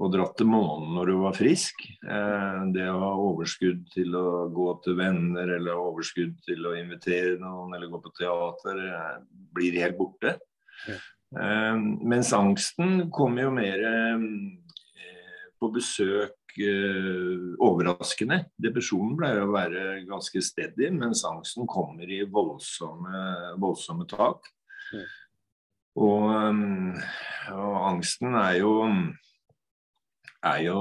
å 0.00 0.08
dratt 0.12 0.36
til 0.40 0.48
månen 0.48 0.94
når 0.96 1.10
du 1.10 1.14
var 1.20 1.36
frisk. 1.36 1.84
Eh, 1.84 2.60
det 2.74 2.88
å 2.88 3.00
ha 3.02 3.12
overskudd 3.28 3.84
til 3.92 4.16
å 4.16 4.48
gå 4.54 4.68
til 4.84 4.96
venner 4.98 5.56
eller 5.58 5.80
overskudd 5.80 6.38
til 6.46 6.68
å 6.68 6.76
invitere 6.78 7.36
noen 7.40 7.74
eller 7.76 7.92
gå 7.92 8.00
på 8.02 8.14
teater 8.16 8.84
eh, 8.88 9.16
blir 9.52 9.80
helt 9.82 9.98
borte. 10.00 10.38
Ja. 10.88 10.98
Eh, 11.42 11.82
mens 12.08 12.32
angsten 12.36 13.08
kommer 13.12 13.46
jo 13.46 13.56
mer 13.56 13.88
eh, 13.90 14.28
på 15.60 15.72
besøk 15.74 16.38
overraskende. 16.52 18.42
Depresjonen 18.60 19.14
pleier 19.16 19.46
å 19.46 19.54
være 19.54 20.02
ganske 20.04 20.42
steady, 20.44 20.90
mens 20.92 21.22
angsten 21.24 21.64
kommer 21.64 22.04
i 22.04 22.18
voldsomme, 22.28 23.54
voldsomme 23.62 24.04
tak. 24.10 24.50
Ja. 24.92 25.06
Og, 26.02 26.26
og, 26.26 27.78
angsten 27.88 28.36
er 28.36 28.58
jo 28.60 28.74
er 30.48 30.62
jo, 30.66 30.78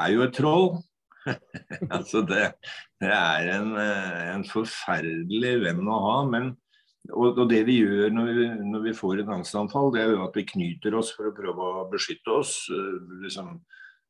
er 0.00 0.12
jo 0.14 0.26
et 0.26 0.36
troll. 0.36 0.68
altså 1.94 2.20
det, 2.28 2.50
det 3.00 3.08
er 3.08 3.48
en, 3.54 3.70
en, 3.80 4.44
forferdelig 4.48 5.54
venn 5.64 5.88
å 5.88 6.00
ha. 6.06 6.16
Men, 6.28 6.50
og, 7.12 7.38
og, 7.38 7.46
det 7.50 7.62
vi 7.68 7.80
gjør 7.80 8.12
når 8.12 8.32
vi, 8.32 8.48
når 8.72 8.84
vi, 8.88 8.96
får 8.96 9.22
et 9.22 9.32
angstanfall, 9.38 9.92
det 9.94 10.04
er 10.04 10.12
jo 10.14 10.26
at 10.26 10.36
vi 10.36 10.48
knyter 10.54 10.98
oss 11.00 11.14
for 11.16 11.30
å 11.30 11.36
prøve 11.36 11.70
å 11.70 11.86
beskytte 11.92 12.38
oss. 12.42 12.58
Liksom, 13.24 13.56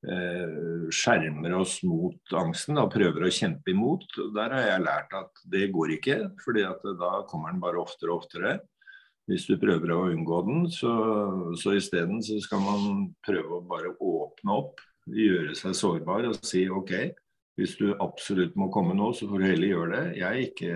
Eh, 0.04 0.90
skjermer 0.92 1.54
oss 1.56 1.78
mot 1.86 2.32
angsten 2.36 2.76
og 2.76 2.90
prøver 2.92 3.24
å 3.24 3.32
kjempe 3.32 3.72
imot. 3.72 4.04
Der 4.36 4.52
har 4.52 4.66
jeg 4.66 4.84
lært 4.84 5.14
at 5.16 5.40
det 5.48 5.70
går 5.72 5.94
ikke, 5.96 6.16
fordi 6.44 6.64
da 7.00 7.12
kommer 7.30 7.54
den 7.54 7.62
bare 7.62 7.80
oftere 7.80 8.12
og 8.12 8.24
oftere. 8.24 8.58
Hvis 9.30 9.46
du 9.48 9.54
prøver 9.56 9.94
å 9.94 10.02
unngå 10.10 10.40
den, 10.44 10.64
så, 10.72 10.94
så 11.56 11.72
isteden 11.78 12.20
så 12.24 12.36
skal 12.44 12.60
man 12.60 13.06
prøve 13.24 13.56
å 13.56 13.66
bare 13.68 13.94
åpne 13.96 14.56
opp, 14.58 14.82
gjøre 15.08 15.54
seg 15.56 15.76
sårbar 15.76 16.28
og 16.28 16.36
si 16.44 16.66
OK, 16.68 16.92
hvis 17.56 17.76
du 17.78 17.92
absolutt 18.02 18.56
må 18.58 18.66
komme 18.74 18.96
nå, 18.98 19.12
så 19.14 19.28
får 19.30 19.40
du 19.40 19.46
heller 19.46 19.70
gjøre 19.70 19.94
det. 19.94 20.04
Jeg 20.18 20.26
er 20.26 20.42
ikke, 20.48 20.74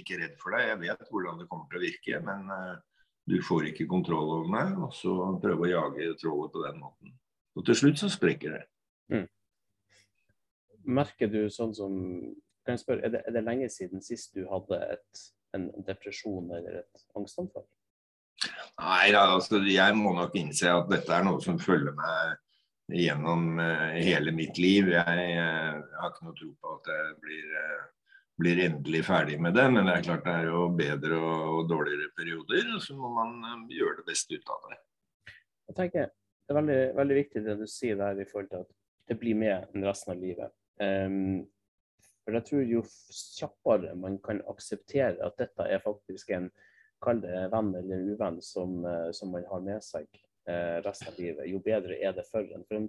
ikke 0.00 0.18
redd 0.20 0.36
for 0.42 0.56
deg, 0.56 0.66
jeg 0.72 0.80
vet 0.82 1.12
hvordan 1.12 1.40
det 1.40 1.46
kommer 1.50 1.70
til 1.70 1.78
å 1.78 1.84
virke, 1.84 2.20
men 2.26 2.50
uh, 2.50 2.74
du 3.30 3.38
får 3.44 3.70
ikke 3.70 3.86
kontroll 3.90 4.34
over 4.40 4.50
meg. 4.50 4.74
Og 4.82 4.92
så 4.98 5.14
prøve 5.42 5.68
å 5.68 5.70
jage 5.70 6.10
trollet 6.18 6.52
på 6.54 6.64
den 6.64 6.82
måten. 6.82 7.14
Og 7.58 7.66
til 7.68 7.78
slutt 7.78 8.02
så 8.02 8.10
sprekker 8.10 8.56
det. 8.56 8.64
Mm. 9.14 9.26
Merker 10.98 11.30
du 11.30 11.40
sånn 11.54 11.74
som 11.76 11.94
kan 12.66 12.76
jeg 12.76 12.82
spørre, 12.82 13.06
er 13.06 13.14
det, 13.14 13.24
er 13.24 13.32
det 13.38 13.46
lenge 13.46 13.70
siden 13.72 14.02
sist 14.04 14.34
du 14.36 14.42
hadde 14.50 14.76
et, 14.92 15.26
en 15.56 15.70
depresjon 15.86 16.50
eller 16.58 16.82
et 16.82 17.06
angstanfall? 17.16 17.64
Nei, 18.78 19.10
altså, 19.18 19.58
jeg 19.66 19.94
må 19.98 20.12
nok 20.14 20.36
innse 20.38 20.70
at 20.70 20.90
dette 20.90 21.14
er 21.14 21.24
noe 21.26 21.42
som 21.42 21.58
følger 21.58 21.96
meg 21.98 22.36
gjennom 22.98 23.58
uh, 23.58 23.96
hele 23.98 24.32
mitt 24.32 24.58
liv. 24.62 24.92
Jeg, 24.94 25.24
uh, 25.34 25.80
har 25.98 26.12
ikke 26.12 26.28
noe 26.28 26.36
tro 26.38 26.52
på 26.54 26.76
at 26.76 26.92
jeg 26.92 27.16
blir, 27.24 27.48
uh, 27.58 28.14
blir, 28.38 28.62
endelig 28.68 29.02
ferdig 29.08 29.40
med 29.42 29.58
det. 29.58 29.66
Men 29.74 29.90
det 29.90 29.96
er 29.96 30.06
klart 30.06 30.24
det 30.28 30.36
er 30.36 30.48
jo 30.52 30.68
bedre 30.78 31.18
og, 31.18 31.42
og 31.56 31.72
dårligere 31.72 32.14
perioder, 32.16 32.70
og 32.76 32.86
så 32.86 32.96
må 32.96 33.10
man 33.18 33.66
gjøre 33.72 34.00
det 34.00 34.08
beste 34.08 34.38
ut 34.38 34.54
av 34.54 34.70
det. 34.70 34.80
Jeg 35.68 35.78
tenker 35.82 36.08
det 36.08 36.54
er 36.54 36.60
veldig, 36.62 36.80
veldig, 36.96 37.16
viktig 37.18 37.44
det 37.44 37.54
du 37.60 37.66
sier 37.68 37.98
der 38.00 38.22
i 38.22 38.24
forhold 38.24 38.48
til 38.48 38.62
at 38.62 38.70
det 39.10 39.18
blir 39.20 39.36
med 39.36 39.82
resten 39.84 40.14
av 40.14 40.22
livet. 40.22 40.54
Um, 40.80 41.42
for 42.24 42.36
jeg 42.36 42.44
tror 42.46 42.70
jo 42.70 42.80
kjappere 43.36 43.92
man 44.00 44.16
kan 44.24 44.40
akseptere 44.48 45.16
at 45.26 45.36
dette 45.40 45.66
er 45.68 45.82
faktisk 45.84 46.30
en 46.36 46.48
kall 47.04 47.20
det 47.22 47.48
venn 47.52 47.74
eller 47.78 48.06
uvenn 48.12 48.40
som, 48.44 48.78
uh, 48.84 49.10
som 49.16 49.32
man 49.34 49.46
har 49.50 49.64
med 49.64 49.84
seg 49.84 50.08
uh, 50.48 50.78
resten 50.86 51.12
av 51.12 51.20
livet, 51.20 51.48
jo 51.50 51.60
bedre 51.64 51.98
er 51.98 52.16
det 52.16 52.26
for 52.30 52.46
en. 52.54 52.64
For 52.68 52.80
en, 52.80 52.88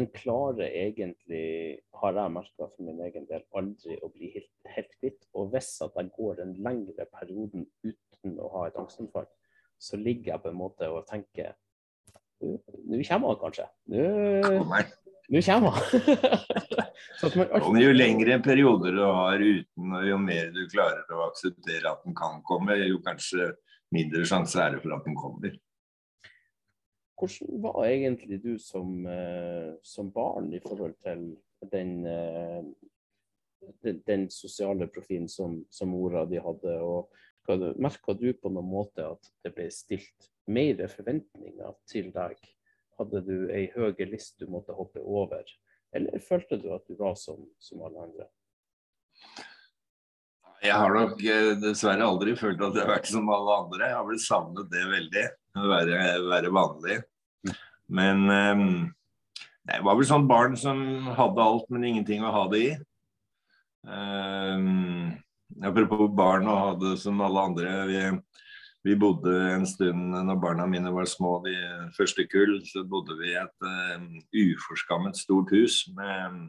en 0.00 0.08
klarer 0.14 0.70
egentlig, 0.70 1.80
har 2.02 2.16
jeg 2.16 2.34
merka 2.36 2.68
for 2.68 2.86
min 2.86 3.02
egen 3.06 3.26
del, 3.30 3.42
aldri 3.58 3.98
å 4.00 4.12
bli 4.14 4.30
helt, 4.36 4.52
helt 4.76 4.94
kvitt. 4.98 5.26
Og 5.34 5.50
hvis 5.54 5.72
at 5.86 5.98
jeg 5.98 6.12
går 6.16 6.40
den 6.42 6.54
lengre 6.64 7.08
perioden 7.10 7.66
uten 7.84 8.38
å 8.40 8.52
ha 8.54 8.68
et 8.68 8.78
angstanfall, 8.80 9.28
så 9.80 9.96
ligger 9.96 10.34
jeg 10.34 10.44
på 10.44 10.52
en 10.52 10.60
måte 10.60 10.88
og 10.92 11.06
tenker 11.08 11.56
nå 12.40 13.02
kommer 13.04 13.34
han 13.34 13.40
kanskje. 13.40 13.66
Nå 13.92 14.64
kommer 15.46 15.70
han. 15.70 15.82
jo 17.84 17.92
lengre 17.94 18.40
perioder 18.42 18.92
du 18.96 19.02
har 19.04 19.38
uten, 19.38 19.92
og 19.94 20.06
jo 20.08 20.18
mer 20.18 20.50
du 20.54 20.64
klarer 20.72 21.12
å 21.14 21.28
akseptere 21.28 21.90
at 21.90 22.02
den 22.06 22.14
kan 22.18 22.42
komme, 22.46 22.74
jo 22.82 22.98
kanskje 23.04 23.52
mindre 23.94 24.24
sjanse 24.26 24.58
er 24.62 24.70
det 24.74 24.82
for 24.82 24.92
at 24.96 25.04
den 25.06 25.16
kommer. 25.18 25.52
Hvordan 27.20 27.62
var 27.62 27.84
egentlig 27.84 28.42
du 28.42 28.58
som, 28.58 29.04
uh, 29.04 29.76
som 29.84 30.12
barn 30.12 30.52
i 30.56 30.60
forhold 30.64 30.94
til 31.04 31.36
den, 31.70 32.06
uh, 32.06 32.64
den, 33.84 34.02
den 34.06 34.30
sosiale 34.32 34.88
profilen 34.88 35.28
som, 35.28 35.64
som 35.70 35.88
mora 35.92 36.24
di 36.26 36.38
hadde? 36.40 36.80
og 36.80 37.10
Merka 37.50 38.14
du 38.14 38.30
på 38.38 38.46
noen 38.52 38.68
måte 38.70 39.02
at 39.02 39.26
det 39.42 39.50
ble 39.56 39.66
stilt 39.74 40.28
mer 40.46 40.86
forventninger 40.88 41.72
til 41.90 42.12
deg? 42.14 42.38
Hadde 43.00 43.22
du 43.24 43.36
ei 43.54 43.70
høy 43.72 43.96
list 44.10 44.36
du 44.40 44.48
måtte 44.52 44.76
hoppe 44.76 45.00
over, 45.00 45.46
eller 45.96 46.20
følte 46.20 46.58
du 46.60 46.68
at 46.74 46.84
du 46.84 46.98
var 46.98 47.16
som, 47.16 47.40
som 47.62 47.80
alle 47.86 48.04
andre? 48.04 48.26
Jeg 50.60 50.76
har 50.76 50.92
nok 50.92 51.22
eh, 51.24 51.54
dessverre 51.56 52.04
aldri 52.04 52.34
følt 52.36 52.60
at 52.60 52.76
jeg 52.76 52.84
har 52.84 52.92
vært 52.92 53.08
som 53.08 53.30
alle 53.32 53.56
andre. 53.62 53.86
Jeg 53.86 53.96
har 53.96 54.08
vel 54.10 54.20
savnet 54.20 54.68
det 54.72 54.82
veldig, 54.90 55.22
å 55.56 55.70
være, 55.70 56.00
være 56.28 56.52
vanlig. 56.52 56.98
Men 57.90 58.26
um, 58.28 58.66
jeg 59.70 59.86
var 59.86 59.96
vel 59.96 60.08
sånn 60.10 60.28
barn 60.28 60.58
som 60.60 60.82
hadde 61.16 61.46
alt, 61.46 61.66
men 61.72 61.88
ingenting 61.88 62.26
å 62.26 62.34
ha 62.34 62.44
det 62.52 62.60
i. 62.66 62.70
Um, 63.88 65.16
apropos 65.64 66.12
barn 66.12 66.48
å 66.50 66.58
ha 66.58 66.70
det 66.78 66.98
som 67.00 67.24
alle 67.24 67.46
andre. 67.48 67.72
Vi, 67.88 68.04
vi 68.86 68.96
bodde 68.96 69.34
en 69.54 69.66
stund 69.68 70.14
når 70.14 70.38
barna 70.40 70.64
mine 70.70 70.92
var 70.94 71.08
små, 71.08 71.38
de 71.44 71.56
første 71.96 72.24
kull, 72.32 72.60
så 72.64 72.84
bodde 72.88 73.18
vi 73.18 73.34
i 73.34 73.36
et 73.40 73.66
uh, 73.66 74.06
uforskammet 74.46 75.18
stort 75.20 75.52
hus 75.52 75.82
med 75.96 76.24
um, 76.30 76.40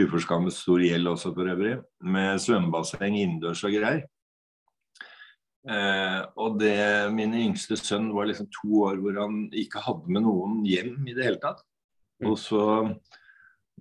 uforskammet 0.00 0.54
stor 0.54 0.80
gjeld 0.80 1.10
også 1.10 1.34
for 1.34 1.50
øvrig, 1.50 1.76
med 2.00 2.40
svømmebasseng 2.40 3.18
innendørs 3.18 3.64
og 3.66 3.74
greier. 3.74 4.06
Eh, 5.68 6.20
og 6.40 6.56
det, 6.56 6.72
min 7.12 7.34
yngste 7.36 7.76
sønn 7.76 8.08
var 8.16 8.30
liksom 8.30 8.48
to 8.54 8.84
år 8.86 9.00
hvor 9.02 9.18
han 9.20 9.42
ikke 9.52 9.82
hadde 9.84 10.08
med 10.08 10.24
noen 10.24 10.62
hjem 10.64 10.94
i 11.04 11.16
det 11.16 11.26
hele 11.26 11.40
tatt. 11.42 11.60
Mm. 12.20 12.30
Og 12.30 12.38
så, 12.40 12.62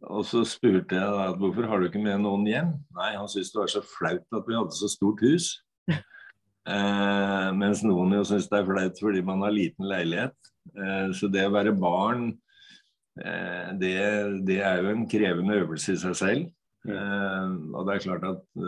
og 0.03 0.25
så 0.27 0.43
spurte 0.47 0.97
jeg 0.97 1.15
da 1.15 1.29
hvorfor 1.39 1.69
har 1.69 1.79
du 1.79 1.87
ikke 1.87 2.03
med 2.03 2.19
noen 2.25 2.43
hjem. 2.49 2.73
Nei, 2.97 3.13
han 3.15 3.31
syntes 3.31 3.53
det 3.53 3.61
var 3.61 3.71
så 3.71 3.83
flaut 3.85 4.39
at 4.41 4.49
vi 4.49 4.57
hadde 4.59 4.75
så 4.75 4.91
stort 4.91 5.23
hus. 5.23 5.53
Eh, 6.69 7.49
mens 7.57 7.81
noen 7.85 8.13
jo 8.19 8.25
syns 8.27 8.49
det 8.49 8.59
er 8.59 8.67
flaut 8.67 9.01
fordi 9.01 9.23
man 9.25 9.41
har 9.45 9.55
liten 9.55 9.87
leilighet. 9.89 10.35
Eh, 10.75 11.09
så 11.17 11.29
det 11.31 11.47
å 11.47 11.55
være 11.55 11.73
barn, 11.77 12.29
eh, 13.17 13.71
det, 13.79 13.95
det, 14.47 14.59
er 14.61 14.83
jo 14.83 14.93
en 14.93 15.07
krevende 15.09 15.57
øvelse 15.63 15.95
i 15.95 16.01
seg 16.01 16.17
selv. 16.19 16.47
Og 16.89 17.81
det 17.85 17.93
er 17.93 18.03
klart 18.05 18.23
at 18.23 18.61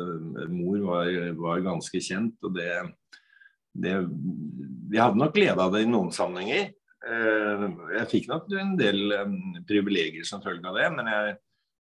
mor 0.51 0.81
var, 0.83 1.07
var, 1.39 1.61
ganske 1.63 2.01
kjent, 2.03 2.33
og 2.43 2.57
det, 2.57 2.67
det 3.71 3.93
Vi 4.91 4.99
hadde 4.99 5.21
nok 5.21 5.31
glede 5.37 5.63
av 5.63 5.71
det 5.71 5.85
i 5.85 5.87
noen 5.87 6.11
sammenhenger. 6.11 6.73
Jeg 7.07 8.09
fikk 8.11 8.27
nok 8.27 8.51
en 8.59 8.75
del 8.77 9.15
privilegier 9.69 10.27
som 10.27 10.43
følge 10.43 10.67
av 10.67 10.75
det, 10.75 10.89
men 10.97 11.07
jeg, 11.07 11.37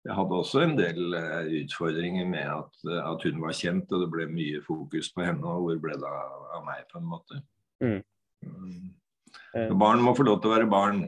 jeg 0.09 0.17
hadde 0.17 0.37
også 0.41 0.63
en 0.65 0.77
del 0.79 1.13
uh, 1.13 1.45
utfordringer 1.61 2.25
med 2.29 2.47
at, 2.49 2.79
at, 2.97 3.25
hun 3.29 3.43
var 3.45 3.53
kjent, 3.53 3.93
og 3.93 4.07
det 4.07 4.09
ble 4.15 4.25
mye 4.33 4.63
fokus 4.65 5.13
på 5.13 5.27
henne, 5.27 5.45
og 5.45 5.67
hvor 5.67 5.83
ble 5.83 5.99
det 6.01 6.09
av, 6.09 6.47
av 6.57 6.65
meg, 6.65 6.87
på 6.89 7.03
en 7.03 7.11
måte. 7.11 7.43
Mm. 7.85 8.01
Mm. 8.49 9.77
Barn 9.79 10.01
må 10.05 10.17
få 10.17 10.25
lov 10.25 10.41
til 10.41 10.51
å 10.51 10.57
være 10.57 10.71
barn. 10.73 11.05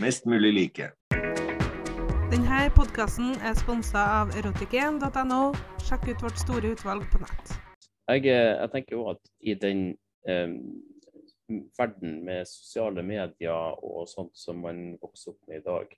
Mest 0.00 0.24
mulig 0.30 0.54
like. 0.54 0.88
Denne 2.32 2.64
podkasten 2.76 3.36
er 3.44 3.56
sponsa 3.58 4.02
av 4.22 4.34
erotikken.no. 4.38 5.40
Sjekk 5.84 6.10
ut 6.10 6.24
vårt 6.28 6.40
store 6.40 6.72
utvalg 6.72 7.04
på 7.12 7.20
nett. 7.22 7.54
Jeg, 8.08 8.24
eh, 8.32 8.54
jeg 8.54 8.70
tenker 8.72 8.96
jo 8.96 9.06
at 9.12 9.20
i 9.44 9.54
den 9.60 9.90
eh, 10.28 10.54
verden 11.76 12.22
med 12.24 12.48
sosiale 12.48 13.04
medier 13.04 13.76
og 13.84 14.08
sånt 14.08 14.36
som 14.36 14.60
man 14.64 14.94
vokser 15.02 15.34
opp 15.34 15.50
med 15.50 15.60
i 15.60 15.66
dag, 15.66 15.92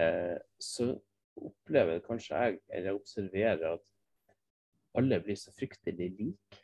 eh, 0.00 0.38
så 0.58 0.96
opplever 1.36 2.00
kanskje 2.04 2.38
jeg, 2.38 2.60
eller 2.72 2.96
observerer, 2.96 3.76
at 3.76 3.92
alle 4.96 5.20
blir 5.20 5.36
så 5.38 5.52
fryktelig 5.52 6.10
like. 6.16 6.62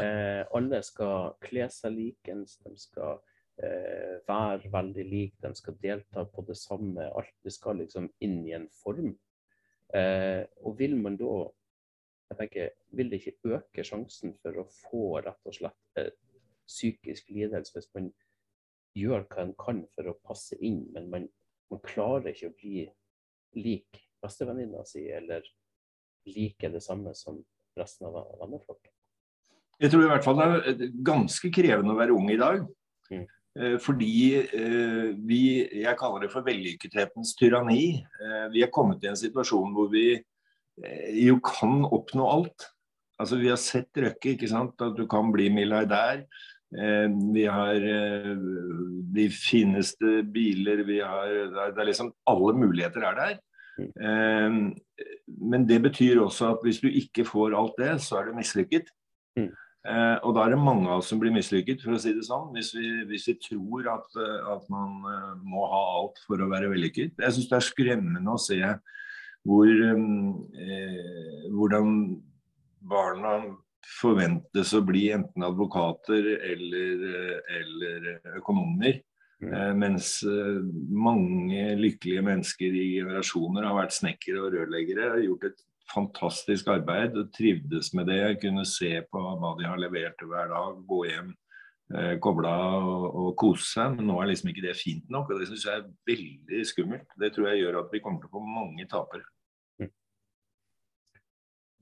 Eh, 0.00 0.42
alle 0.56 0.80
skal 0.82 1.34
kle 1.44 1.68
seg 1.70 1.94
likens, 1.94 2.56
de 2.64 2.72
skal 2.80 3.20
eh, 3.62 4.16
være 4.26 4.72
veldig 4.72 5.04
like, 5.10 5.38
de 5.44 5.52
skal 5.54 5.78
delta 5.82 6.24
på 6.26 6.44
det 6.48 6.56
samme. 6.58 7.10
Alt 7.14 7.34
det 7.44 7.54
skal 7.54 7.78
liksom 7.82 8.08
inn 8.24 8.40
i 8.48 8.56
en 8.56 8.66
form. 8.82 9.12
Eh, 9.94 10.42
og 10.64 10.78
vil 10.80 10.96
man 10.98 11.20
da 11.20 11.44
jeg 12.32 12.38
tenker, 12.38 12.70
Vil 12.96 13.10
det 13.10 13.18
ikke 13.20 13.52
øke 13.54 13.84
sjansen 13.84 14.32
for 14.42 14.56
å 14.58 14.64
få 14.72 15.02
rett 15.22 15.46
og 15.50 15.54
slett 15.54 15.98
psykisk 16.64 17.28
lidelse 17.30 17.74
hvis 17.74 17.90
man 17.94 18.08
gjør 18.96 19.26
hva 19.28 19.42
en 19.44 19.54
kan 19.58 19.82
for 19.94 20.08
å 20.08 20.18
passe 20.24 20.56
inn, 20.62 20.86
men 20.94 21.10
man, 21.12 21.26
man 21.70 21.82
klarer 21.84 22.30
ikke 22.32 22.50
å 22.50 22.56
bli 22.56 22.84
lik 23.56 24.02
bestevenninna 24.24 24.84
si 24.88 25.06
eller 25.12 25.44
like 26.28 26.68
det 26.72 26.82
samme 26.82 27.14
som 27.14 27.40
resten 27.78 28.08
av 28.08 28.18
venneflokken? 28.40 28.92
Jeg 29.82 29.90
tror 29.90 30.04
i 30.04 30.10
hvert 30.10 30.24
fall 30.26 30.38
det 30.38 30.74
er 30.74 30.92
ganske 31.04 31.50
krevende 31.52 31.94
å 31.94 31.98
være 31.98 32.14
ung 32.14 32.28
i 32.30 32.38
dag. 32.40 32.62
Mm. 33.10 33.24
Eh, 33.60 33.74
fordi 33.82 34.14
eh, 34.42 35.10
vi, 35.26 35.42
jeg 35.82 35.98
kaller 35.98 36.24
det 36.24 36.30
for 36.32 36.46
vellykkethetens 36.46 37.34
tyranni. 37.38 38.02
Eh, 38.02 38.46
vi 38.54 38.64
er 38.66 38.72
kommet 38.74 39.04
i 39.04 39.10
en 39.12 39.18
situasjon 39.18 39.74
hvor 39.76 39.90
vi 39.92 40.08
jo 41.22 41.36
kan 41.44 41.84
oppnå 41.86 42.24
alt. 42.26 42.64
Altså 43.22 43.36
Vi 43.38 43.46
har 43.46 43.60
sett 43.62 43.94
Røkke, 43.94 44.32
ikke 44.32 44.48
sant? 44.50 44.80
at 44.82 44.96
du 44.98 45.04
kan 45.06 45.28
bli 45.30 45.46
milliardær. 45.54 46.24
Vi 46.74 47.44
har 47.46 47.84
de 49.14 49.24
fineste 49.30 50.24
biler, 50.34 50.80
vi 50.88 50.96
har 50.98 51.28
Det 51.70 51.78
er 51.78 51.86
liksom 51.86 52.08
Alle 52.26 52.54
muligheter 52.58 53.04
er 53.06 53.18
der. 53.20 53.36
Mm. 53.78 54.72
Men 55.52 55.68
det 55.68 55.78
betyr 55.84 56.22
også 56.22 56.48
at 56.54 56.64
hvis 56.66 56.80
du 56.82 56.88
ikke 56.88 57.24
får 57.28 57.54
alt 57.54 57.78
det, 57.78 57.92
så 58.02 58.18
er 58.18 58.26
du 58.26 58.34
mislykket. 58.40 58.90
Mm. 59.38 59.52
Eh, 59.84 60.16
og 60.24 60.32
da 60.32 60.46
er 60.46 60.54
det 60.54 60.64
mange 60.64 60.88
av 60.88 61.02
oss 61.02 61.10
som 61.12 61.18
blir 61.20 61.32
mislykket, 61.34 61.82
for 61.84 61.96
å 61.96 62.00
si 62.00 62.14
det 62.16 62.24
sånn. 62.24 62.52
Hvis 62.56 62.70
vi, 62.76 62.88
hvis 63.10 63.26
vi 63.28 63.34
tror 63.42 63.90
at, 63.92 64.06
eh, 64.16 64.46
at, 64.54 64.64
man 64.72 64.96
må 65.44 65.66
ha 65.68 65.82
alt 65.98 66.20
for 66.24 66.40
å 66.40 66.48
være 66.48 66.70
vellykket. 66.72 67.18
Jeg 67.20 67.36
syns 67.36 67.50
det 67.50 67.58
er 67.58 67.66
skremmende 67.68 68.32
å 68.32 68.40
se 68.40 68.60
hvor, 69.44 69.68
eh, 69.68 71.50
hvordan 71.52 71.90
barna 72.80 73.34
forventes 74.00 74.72
å 74.76 74.82
bli 74.86 75.08
enten 75.14 75.44
advokater 75.46 76.30
eller, 76.36 77.04
eller 77.60 78.08
økonomer. 78.38 79.00
Mm. 79.42 79.52
Eh, 79.52 79.70
mens 79.76 80.08
mange 80.88 81.68
lykkelige 81.80 82.24
mennesker 82.24 82.80
i 82.80 82.88
generasjoner 82.98 83.66
har 83.68 83.78
vært 83.78 83.96
snekkere 83.96 84.42
og 84.44 84.56
rørleggere. 84.56 85.12
Har 85.16 85.24
gjort 85.24 85.48
et 85.50 85.64
fantastisk 85.92 86.68
arbeid. 86.72 87.16
og 87.16 87.32
Trivdes 87.34 87.92
med 87.94 88.06
det. 88.06 88.40
Kunne 88.42 88.64
se 88.68 88.92
på 89.10 89.22
hva 89.40 89.54
de 89.58 89.68
har 89.68 89.80
levert 89.80 90.20
hver 90.22 90.50
dag. 90.52 90.80
Gå 90.88 91.00
hjem, 91.10 91.34
eh, 91.94 92.16
koble 92.22 92.48
av 92.48 92.88
og, 92.88 93.06
og, 93.14 93.30
kose 93.40 93.68
seg. 93.68 93.96
Men 93.98 94.08
nå 94.10 94.20
er 94.20 94.32
liksom 94.32 94.50
ikke 94.52 94.66
det 94.66 94.76
fint 94.80 95.08
nok. 95.10 95.30
og 95.30 95.40
Det 95.40 95.50
syns 95.50 95.68
jeg 95.68 95.82
er 95.82 95.88
veldig 96.10 96.64
skummelt. 96.70 97.08
Det 97.20 97.32
tror 97.34 97.50
jeg 97.50 97.64
gjør 97.64 97.80
at 97.84 97.92
vi 97.92 98.02
kommer 98.04 98.22
til 98.22 98.32
å 98.32 98.36
få 98.38 98.44
mange 98.44 98.88
tapere. 98.90 99.26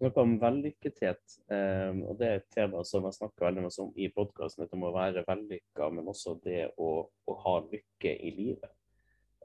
Noe 0.02 0.18
om 0.18 0.32
vellykkethet, 0.42 1.36
eh, 1.54 1.92
og 2.02 2.16
det 2.18 2.26
er 2.26 2.40
et 2.40 2.48
tema 2.50 2.80
som 2.82 3.04
jeg 3.06 3.14
snakker 3.20 3.46
veldig 3.46 3.62
mye 3.62 3.84
om 3.84 3.92
i 3.94 4.08
podkasten. 4.10 4.64
Dette 4.64 4.80
må 4.80 4.90
være 4.94 5.22
vellykka, 5.28 5.92
men 5.94 6.10
også 6.10 6.34
det 6.42 6.72
å, 6.74 6.88
å 7.06 7.36
ha 7.44 7.54
lykke 7.68 8.16
i 8.18 8.32
livet. 8.34 8.72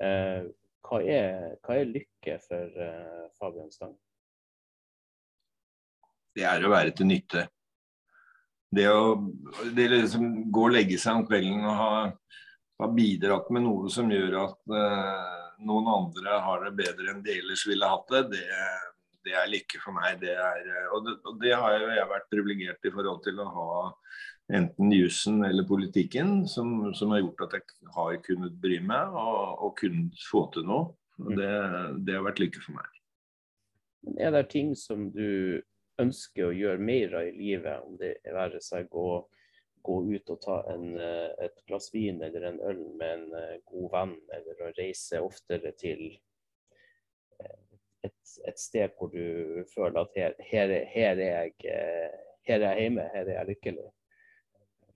Eh, 0.01 0.49
hva, 0.87 1.01
er, 1.03 1.59
hva, 1.61 1.77
er, 1.77 1.93
lykke 1.93 2.39
for 2.47 2.81
eh, 2.87 3.27
Fabian 3.37 3.69
Stang? 3.73 3.93
det 6.37 6.45
er 6.45 6.65
å 6.65 6.73
være 6.73 6.93
til 6.95 7.09
nytte. 7.09 7.47
Det 8.77 8.85
å 8.91 9.15
det 9.75 9.87
liksom 9.93 10.27
gå 10.53 10.67
og 10.67 10.75
legge 10.75 10.99
seg 11.01 11.21
om 11.21 11.25
kvelden 11.27 11.65
og 11.65 11.79
ha, 11.79 11.91
ha 12.83 12.89
bidratt 12.93 13.49
med 13.53 13.65
noe 13.65 13.89
som 13.93 14.11
gjør 14.11 14.35
at 14.43 14.57
uh, 14.73 15.47
noen 15.65 15.87
andre 15.93 16.41
har 16.43 16.65
det 16.65 16.75
bedre 16.77 17.13
enn 17.13 17.23
de 17.25 17.37
ellers 17.39 17.63
ville 17.69 17.89
hatt 17.89 18.11
det, 18.13 18.23
det, 18.35 18.43
det 19.27 19.35
er 19.37 19.51
lykke 19.51 19.81
for 19.83 19.95
meg. 19.97 20.17
Det 20.23 20.33
er, 20.33 20.67
og, 20.95 21.05
det, 21.05 21.17
og 21.27 21.39
det 21.43 21.53
har 21.53 21.77
jo 21.77 21.93
jeg 21.93 22.11
vært 22.13 22.29
privilegert 22.33 22.89
i 22.89 22.93
forhold 22.95 23.23
til 23.27 23.43
å 23.43 23.47
ha 23.53 23.69
enten 24.57 24.91
jussen 24.95 25.41
eller 25.43 25.67
politikken, 25.67 26.45
som, 26.47 26.93
som, 26.95 27.11
har 27.11 27.23
gjort 27.25 27.47
at 27.47 27.57
jeg 27.57 27.93
har 27.95 28.19
kunnet 28.23 28.59
bry 28.63 28.79
meg 28.79 29.15
og, 29.19 29.65
og 29.67 29.73
kunnet 29.81 30.27
få 30.29 30.47
til 30.55 30.67
noe. 30.69 30.93
Og 31.17 31.33
det, 31.33 31.49
det 32.05 32.13
har 32.13 32.27
vært 32.27 32.43
lykke 32.43 32.61
for 32.61 32.77
meg. 32.77 32.93
Er 34.21 34.31
det 34.35 34.47
ting 34.53 34.75
som 34.77 35.09
du 35.11 35.59
ønsker 35.99 36.47
å 36.47 36.53
gjøre 36.55 36.83
mer 36.83 37.15
av 37.17 37.27
i 37.27 37.33
livet, 37.35 37.81
om 37.83 37.97
det 37.99 38.19
være 38.23 38.61
seg 38.63 38.93
å 38.93 39.25
gå 39.87 39.97
ut 40.13 40.31
og 40.33 40.39
ta 40.43 40.57
en, 40.73 40.87
eh, 40.99 41.31
et 41.47 41.63
glass 41.67 41.89
vin 41.93 42.21
eller 42.23 42.49
en 42.49 42.59
øl 42.69 42.81
med 42.99 43.13
en 43.13 43.27
eh, 43.39 43.59
god 43.71 43.89
venn, 43.93 44.15
eller 44.37 44.63
å 44.67 44.73
reise 44.77 45.21
oftere 45.23 45.73
til 45.79 46.03
eh, 46.11 46.26
et, 48.07 48.33
et 48.49 48.59
sted 48.59 48.95
hvor 48.97 49.11
du 49.13 49.63
føler 49.73 50.01
at 50.01 50.17
her, 50.17 50.33
her, 50.51 50.73
her, 50.93 51.21
er 51.21 51.21
jeg, 51.21 51.53
her 52.47 52.57
er 52.57 52.67
jeg 52.71 52.87
hjemme, 52.87 53.05
her 53.13 53.23
er 53.25 53.35
jeg 53.35 53.51
lykkelig. 53.53 53.87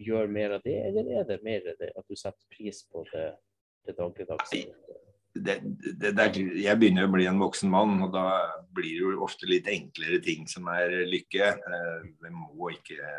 Gjør 0.02 0.34
mer 0.34 0.58
av 0.58 0.66
det, 0.66 0.80
eller 0.90 1.14
er 1.20 1.30
det 1.30 1.42
mer 1.46 1.72
det 1.80 1.92
at 1.94 2.10
du 2.10 2.18
setter 2.18 2.46
pris 2.56 2.84
på 2.90 3.06
det, 3.14 3.28
det 3.86 3.98
dagligdagse? 4.00 4.66
det, 5.34 5.60
det, 6.00 6.12
det, 6.12 6.28
jeg 6.60 6.80
begynner 6.80 7.08
å 7.08 7.14
bli 7.14 7.26
en 7.30 7.40
voksen 7.42 7.72
mann, 7.72 8.00
og 8.04 8.12
da 8.16 8.26
blir 8.76 8.92
det 8.92 9.00
jo 9.00 9.26
ofte 9.26 9.48
litt 9.50 9.70
enklere 9.72 10.20
ting 10.24 10.48
som 10.50 10.68
er 10.74 11.04
lykke. 11.08 11.52
Eh, 11.56 12.08
vi 12.24 12.34
må 12.36 12.72
ikke, 12.76 13.12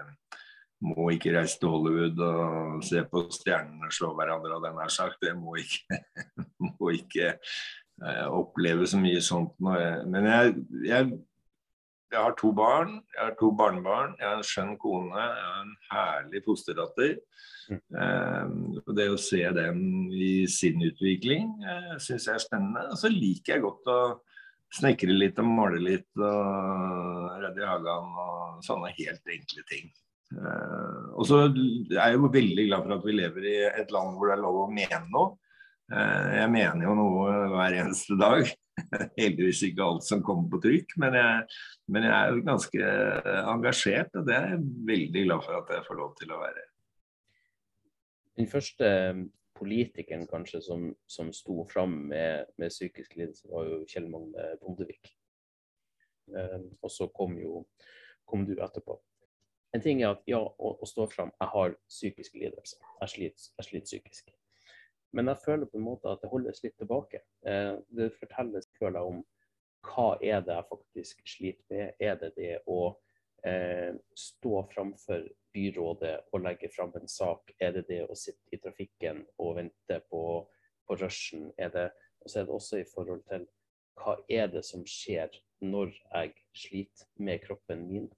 må 0.84 1.08
ikke 1.14 1.32
reise 1.38 1.60
til 1.60 1.72
Hollywood 1.72 2.20
og 2.26 2.84
se 2.86 3.04
på 3.08 3.24
stjernene 3.32 3.92
slå 3.94 4.12
hverandre, 4.18 4.58
og 4.58 4.66
den 4.66 4.80
er 4.84 4.92
sagt. 4.92 5.20
Det 5.24 5.32
må 5.38 5.56
ikke, 5.62 6.02
må 6.68 6.92
ikke 6.98 7.36
oppleve 8.32 8.86
så 8.88 8.98
mye 9.00 9.20
sånt. 9.24 9.54
Men 9.62 10.26
jeg, 10.26 10.54
jeg, 10.86 11.10
jeg, 12.12 12.18
har 12.18 12.34
to 12.38 12.52
barn, 12.56 12.96
jeg 13.14 13.22
har 13.22 13.36
to 13.38 13.52
barnebarn, 13.56 14.16
jeg 14.18 14.28
har 14.28 14.40
en 14.40 14.46
skjønn 14.46 14.74
kone, 14.82 15.14
jeg 15.16 15.46
har 15.46 15.62
en 15.62 15.74
herlig 15.92 16.42
fosterdatter. 16.46 17.16
Uh, 17.70 18.82
det 18.96 19.06
å 19.12 19.18
se 19.20 19.42
dem 19.54 19.78
i 20.12 20.44
sin 20.50 20.82
utvikling 20.82 21.52
uh, 21.62 21.94
syns 22.02 22.26
jeg 22.28 22.36
er 22.36 22.44
spennende. 22.44 22.84
Og 22.90 22.98
så 23.00 23.10
liker 23.12 23.56
jeg 23.56 23.64
godt 23.64 23.90
å 23.92 23.98
snekre 24.72 25.14
litt 25.14 25.40
og 25.40 25.50
male 25.52 25.80
litt 25.82 26.08
og 26.16 27.36
redde 27.42 27.62
i 27.62 27.68
hagen 27.68 28.14
og 28.24 28.64
sånne 28.66 28.92
helt 28.96 29.34
enkle 29.36 29.66
ting. 29.70 29.92
Uh, 30.32 31.12
og 31.12 31.26
så 31.28 31.42
er 31.44 31.96
jeg 31.98 32.16
jo 32.16 32.32
veldig 32.32 32.66
glad 32.70 32.86
for 32.86 32.96
at 32.96 33.06
vi 33.06 33.16
lever 33.18 33.48
i 33.48 33.56
et 33.68 33.92
land 33.94 34.16
hvor 34.16 34.30
det 34.30 34.38
er 34.38 34.44
lov 34.44 34.60
å 34.64 34.70
mene 34.72 35.02
noe. 35.12 35.36
Uh, 35.92 36.28
jeg 36.38 36.50
mener 36.54 36.86
jo 36.86 36.96
noe 36.96 37.38
hver 37.52 37.78
eneste 37.82 38.16
dag. 38.20 38.48
heldigvis 39.18 39.62
ikke 39.66 39.84
alt 39.84 40.06
som 40.06 40.22
kommer 40.24 40.48
på 40.52 40.60
trykk, 40.64 40.96
men 41.02 41.16
jeg, 41.18 41.60
men 41.92 42.06
jeg 42.08 42.14
er 42.16 42.42
ganske 42.46 42.90
engasjert, 43.52 44.12
og 44.16 44.26
det 44.28 44.36
er 44.36 44.48
jeg 44.54 44.66
veldig 44.88 45.24
glad 45.26 45.46
for 45.46 45.60
at 45.60 45.72
jeg 45.76 45.86
får 45.88 45.98
lov 46.00 46.12
til 46.18 46.32
å 46.32 46.40
være. 46.40 46.66
Den 48.40 48.48
første 48.48 48.90
politikeren 49.58 50.26
kanskje 50.26 50.62
som, 50.64 50.88
som 51.06 51.30
sto 51.36 51.62
fram 51.70 51.94
med, 52.10 52.48
med 52.58 52.72
psykisk 52.72 53.16
lidelse, 53.18 53.46
var 53.52 53.68
jo 53.68 53.82
Kjell 53.88 54.08
Magne 54.10 54.54
Bondevik. 54.62 55.12
Um, 56.32 56.70
og 56.80 56.90
så 56.90 57.08
kom 57.12 57.36
jo 57.38 57.64
kom 58.24 58.46
du 58.48 58.54
etterpå. 58.56 58.96
En 59.76 59.82
ting 59.84 60.00
er 60.02 60.14
at 60.14 60.22
ja, 60.28 60.38
å, 60.40 60.70
å 60.80 60.88
stå 60.88 61.06
fram, 61.12 61.32
jeg 61.40 61.52
har 61.52 61.74
psykisk 61.90 62.36
lidelse. 62.40 62.78
Jeg 63.02 63.12
sliter, 63.12 63.50
jeg 63.58 63.68
sliter 63.68 63.88
psykisk. 63.90 64.32
Men 65.12 65.28
jeg 65.28 65.42
føler 65.44 65.68
på 65.68 65.76
en 65.78 65.84
måte 65.84 66.08
at 66.08 66.22
det 66.22 66.30
holdes 66.32 66.62
litt 66.64 66.76
tilbake. 66.80 67.20
Eh, 67.46 67.74
det 67.92 68.12
fortelles 68.16 68.68
føler 68.78 68.98
jeg, 68.98 69.12
om 69.12 69.22
hva 69.82 70.08
er 70.22 70.44
det 70.46 70.56
jeg 70.56 70.68
faktisk 70.70 71.22
sliter 71.28 71.74
med. 71.74 71.94
Er 72.00 72.18
det 72.20 72.30
det 72.36 72.52
å 72.70 72.78
eh, 73.44 73.92
stå 74.16 74.62
framfor 74.72 75.26
byrådet 75.52 76.14
og 76.32 76.44
legge 76.46 76.70
fram 76.72 76.94
en 76.96 77.10
sak? 77.10 77.52
Er 77.60 77.74
det 77.76 77.86
det 77.90 78.00
å 78.06 78.16
sitte 78.16 78.54
i 78.54 78.60
trafikken 78.62 79.24
og 79.42 79.58
vente 79.58 80.00
på, 80.08 80.22
på 80.86 80.98
rushen? 81.02 81.50
Er 81.58 81.74
det, 81.74 81.88
og 82.22 82.30
så 82.32 82.40
er 82.40 82.48
det 82.48 82.56
også 82.56 82.80
i 82.80 82.88
forhold 82.94 83.26
til 83.28 83.46
hva 84.00 84.16
er 84.32 84.48
det 84.48 84.64
som 84.64 84.86
skjer 84.88 85.34
når 85.60 85.92
jeg 85.92 86.34
sliter 86.56 87.08
med 87.20 87.42
kroppen 87.44 87.86
min? 87.90 88.10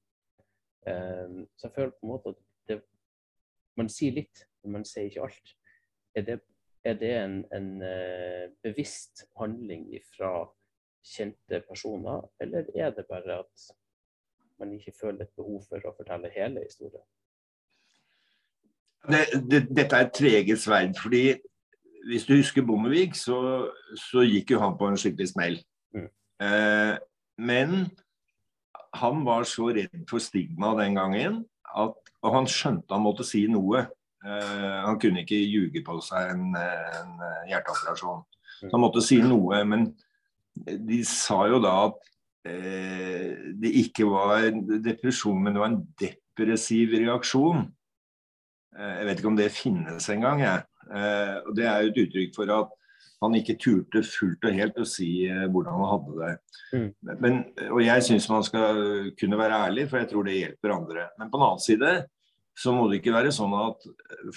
Eh, 0.87 1.43
så 1.57 1.69
jeg 1.69 1.77
føler 1.81 1.95
på 1.97 2.07
en 2.07 2.15
måte 2.15 2.37
at 2.37 2.43
det, 2.71 2.83
man 3.75 3.91
sier 3.91 4.15
litt, 4.21 4.47
men 4.63 4.79
man 4.79 4.87
sier 4.87 5.11
ikke 5.11 5.27
alt. 5.27 5.57
Er 6.15 6.29
det 6.29 6.43
er 6.85 6.99
det 7.01 7.15
en, 7.17 7.39
en 7.55 7.71
uh, 7.83 8.51
bevisst 8.63 9.25
handling 9.41 9.89
fra 10.17 10.35
kjente 11.05 11.61
personer, 11.69 12.25
eller 12.41 12.69
er 12.75 12.93
det 12.97 13.07
bare 13.09 13.41
at 13.41 13.67
man 14.59 14.73
ikke 14.73 14.93
føler 15.01 15.27
et 15.27 15.37
behov 15.37 15.65
for 15.69 15.85
å 15.85 15.95
fortelle 15.97 16.33
hele 16.35 16.65
historien? 16.65 17.05
Det, 19.05 19.25
det, 19.51 19.67
dette 19.69 19.97
er 19.97 20.07
et 20.07 20.15
tveget 20.17 20.61
sverd. 20.61 20.95
fordi 21.03 21.25
hvis 22.09 22.27
du 22.29 22.37
husker 22.37 22.65
Bondevik, 22.65 23.15
så, 23.17 23.69
så, 23.97 24.25
gikk 24.25 24.55
jo 24.55 24.61
han 24.61 24.77
på 24.79 24.89
en 24.89 24.99
skikkelig 25.01 25.29
smell. 25.33 25.59
Mm. 25.97 26.09
Eh, 26.47 26.95
men 27.41 27.75
han 28.95 29.25
var 29.27 29.47
så 29.49 29.71
redd 29.75 30.05
for 30.11 30.23
stigma 30.23 30.75
den 30.79 30.99
gangen 30.99 31.43
at, 31.75 31.97
og 32.25 32.37
han 32.37 32.49
skjønte 32.51 32.95
han 32.95 33.05
måtte 33.05 33.27
si 33.27 33.47
noe. 33.51 33.87
Uh, 34.25 34.81
han 34.87 34.99
kunne 35.03 35.23
ikke 35.25 35.37
ljuge 35.37 35.83
på 35.85 35.99
seg 36.05 36.33
en, 36.33 36.57
en 36.57 37.25
hjerteoperasjon. 37.51 38.25
Så 38.63 38.73
han 38.73 38.83
måtte 38.83 39.05
si 39.05 39.21
noe. 39.21 39.61
Men 39.69 39.91
de 40.55 41.01
sa 41.09 41.43
jo 41.51 41.61
da 41.65 41.75
at 41.91 41.99
uh, 42.49 43.31
det 43.61 43.75
ikke 43.85 44.09
var 44.09 44.49
depresjon, 44.85 45.43
men 45.45 45.57
det 45.57 45.65
var 45.65 45.73
en 45.73 45.83
depressiv 46.01 46.97
reaksjon. 46.97 47.67
Jeg 48.75 49.07
vet 49.07 49.21
ikke 49.21 49.31
om 49.31 49.37
det 49.39 49.53
finnes 49.55 50.09
engang, 50.11 50.41
og 50.43 51.51
det 51.55 51.63
er 51.71 51.85
jo 51.85 51.93
et 51.93 51.99
uttrykk 52.03 52.33
for 52.35 52.51
at 52.51 52.73
han 53.23 53.37
ikke 53.39 53.55
turte 53.63 54.03
fullt 54.03 54.49
og 54.49 54.57
helt 54.59 54.81
å 54.83 54.87
si 54.89 55.11
hvordan 55.31 55.77
han 55.79 55.91
hadde 55.93 56.15
det. 56.19 56.33
Mm. 56.75 56.89
Men, 57.23 57.39
og 57.69 57.79
jeg 57.85 58.05
syns 58.09 58.27
man 58.33 58.43
skal 58.47 58.81
kunne 59.21 59.39
være 59.39 59.61
ærlig, 59.69 59.87
for 59.93 60.03
jeg 60.03 60.11
tror 60.11 60.27
det 60.27 60.35
hjelper 60.41 60.75
andre. 60.75 61.07
Men 61.21 61.31
på 61.31 61.39
den 61.39 61.47
annen 61.47 61.63
side 61.63 61.93
så 62.55 62.73
må 62.75 62.87
det 62.89 63.01
ikke 63.01 63.15
være 63.17 63.33
sånn 63.35 63.55
at 63.59 63.87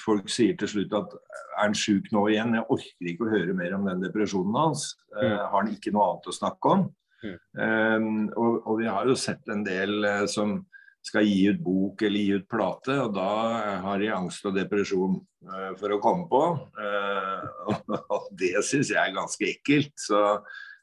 folk 0.02 0.30
sier 0.34 0.56
til 0.58 0.72
slutt 0.72 0.96
at 0.98 1.12
er 1.18 1.60
han 1.60 1.76
sjuk 1.78 2.10
nå 2.14 2.24
igjen? 2.32 2.56
Jeg 2.58 2.70
orker 2.74 3.12
ikke 3.12 3.28
å 3.28 3.34
høre 3.34 3.58
mer 3.58 3.76
om 3.78 3.86
den 3.86 4.02
depresjonen 4.02 4.58
hans. 4.58 4.90
Mm. 5.14 5.20
Uh, 5.20 5.44
har 5.44 5.60
han 5.60 5.70
ikke 5.74 5.94
noe 5.94 6.08
annet 6.12 6.32
å 6.32 6.38
snakke 6.38 6.74
om? 6.74 6.88
Mm. 7.22 7.38
Um, 7.62 8.10
og, 8.34 8.58
og, 8.64 8.74
vi 8.82 8.90
har 8.90 9.10
jo 9.10 9.18
sett 9.18 9.54
en 9.54 9.64
del 9.66 10.02
uh, 10.06 10.26
som 10.30 10.58
skal 11.06 11.30
gi 11.30 11.46
ut 11.54 11.62
bok 11.64 12.02
eller 12.04 12.26
gi 12.26 12.40
ut 12.42 12.48
plate, 12.52 12.98
og 13.06 13.14
da 13.16 13.30
har 13.86 14.02
de 14.02 14.10
angst 14.12 14.46
og 14.50 14.58
depresjon 14.58 15.20
uh, 15.48 15.72
for 15.80 15.94
å 15.94 16.02
komme 16.04 16.26
på. 16.32 16.44
og 18.18 18.32
det 18.38 18.56
syns 18.66 18.92
jeg 18.92 19.02
er 19.02 19.16
ganske 19.16 19.54
ekkelt. 19.54 19.94
Så 20.02 20.24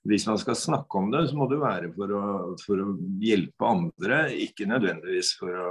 hvis 0.06 0.26
man 0.30 0.38
skal 0.40 0.56
snakke 0.58 1.00
om 1.00 1.10
det, 1.12 1.26
så 1.28 1.38
må 1.38 1.50
det 1.50 1.60
være 1.60 1.90
for 1.98 2.14
å, 2.14 2.24
for 2.62 2.82
å 2.82 2.90
hjelpe 3.24 3.68
andre, 3.68 4.26
ikke 4.46 4.70
nødvendigvis 4.70 5.34
for 5.40 5.60
å 5.60 5.70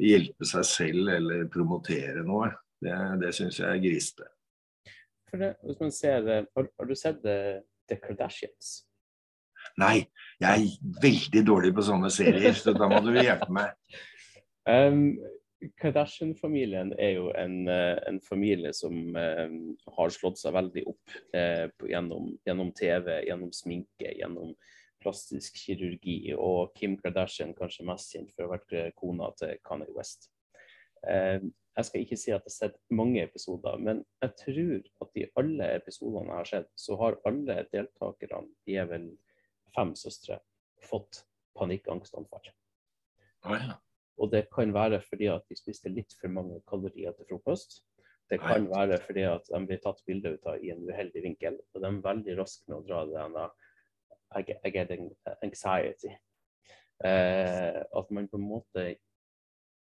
hjelpe 0.00 0.48
seg 0.48 0.66
selv 0.66 1.12
eller 1.14 1.46
promotere 1.52 2.24
noe. 2.26 2.50
Det, 2.78 2.94
det 3.22 3.32
syns 3.34 3.58
jeg 3.58 3.68
er 3.68 3.80
grisete. 3.82 4.28
hvis 5.34 5.80
man 5.80 5.90
ser, 5.92 6.28
har, 6.54 6.68
har 6.78 6.88
du 6.88 6.94
sett 6.96 7.18
The, 7.24 7.96
Kardashians? 8.02 8.84
Nei, 9.78 10.06
jeg 10.40 10.68
er 10.68 10.92
veldig 11.02 11.42
dårlig 11.46 11.72
på 11.74 11.84
sånne 11.88 12.10
serier, 12.12 12.54
så 12.56 12.72
da 12.76 12.88
må 12.90 13.02
du 13.04 13.12
hjelpe 13.16 13.50
meg. 13.52 13.74
Um, 14.68 15.14
Kardashian-familien 15.80 16.92
er 17.00 17.14
jo 17.16 17.30
en, 17.34 17.68
eh, 17.72 17.96
en 18.06 18.20
familie 18.20 18.72
som 18.76 18.94
um, 19.16 19.54
har 19.96 20.12
slått 20.14 20.38
seg 20.38 20.54
veldig 20.54 20.84
opp 20.90 21.14
uh, 21.34 21.66
gjennom, 21.88 22.28
gjennom, 22.46 22.68
TV, 22.76 23.08
gjennom 23.26 23.50
sminke, 23.56 24.12
gjennom 24.20 24.52
plastisk 25.02 25.56
kirurgi, 25.62 26.34
og 26.34 26.74
Kim 26.78 26.96
Kardashian 27.00 27.54
kanskje 27.58 27.86
mest 27.88 28.12
kjent 28.14 28.34
for 28.34 28.44
å 28.44 28.48
ha 28.48 28.56
vært 28.56 28.76
eh, 28.76 28.90
kona 28.98 29.30
til 29.38 29.56
Kanye 29.66 29.94
West. 29.96 30.30
Eh, 31.06 31.40
jeg 31.78 31.86
skal 31.86 32.02
ikke 32.02 32.18
si 32.18 32.32
at 32.34 32.42
jeg 32.42 32.50
har 32.50 32.54
sett 32.56 32.78
mange 32.90 33.22
episoder, 33.22 33.78
men 33.78 34.02
jeg 34.24 34.34
tror 34.40 34.88
at 35.04 35.18
i 35.20 35.26
alle 35.38 35.72
episodene 35.78 36.32
jeg 36.32 36.40
har 36.40 36.50
sett, 36.52 36.70
så 36.74 36.98
har 36.98 37.20
alle 37.28 37.60
deltakerne, 37.70 38.48
de 38.66 38.78
er 38.82 38.88
vel 38.90 39.10
fem 39.76 39.92
søstre, 39.98 40.40
fått 40.88 41.22
panikkangstanfall. 41.58 42.50
Oh, 43.46 43.54
ja. 43.54 43.76
Og 44.18 44.32
det 44.32 44.48
kan 44.50 44.72
være 44.74 44.98
fordi 45.06 45.28
at 45.30 45.46
de 45.46 45.58
spiste 45.58 45.92
litt 45.92 46.14
for 46.18 46.32
mange 46.34 46.58
kalorier 46.66 47.14
til 47.14 47.28
frokost. 47.30 47.84
Det 48.28 48.40
kan 48.42 48.66
være 48.68 48.98
fordi 49.00 49.22
at 49.30 49.46
de 49.48 49.60
blir 49.64 49.78
tatt 49.80 50.02
bilde 50.06 50.34
ut 50.34 50.48
av 50.50 50.58
i 50.60 50.72
en 50.74 50.82
uheldig 50.84 51.22
vinkel. 51.24 51.60
Og 51.72 51.84
de 51.84 51.88
er 51.88 52.02
veldig 52.04 52.34
raske 52.40 52.66
med 52.68 52.80
å 52.80 52.86
dra 52.88 53.04
det 53.08 53.46
i 54.36 54.42
get, 54.42 54.60
I 54.64 54.70
get 54.70 54.90
anxiety. 55.42 56.12
Eh, 57.04 57.82
at 57.98 58.10
man 58.10 58.28
på 58.28 58.36
en 58.36 58.48
måte 58.48 58.84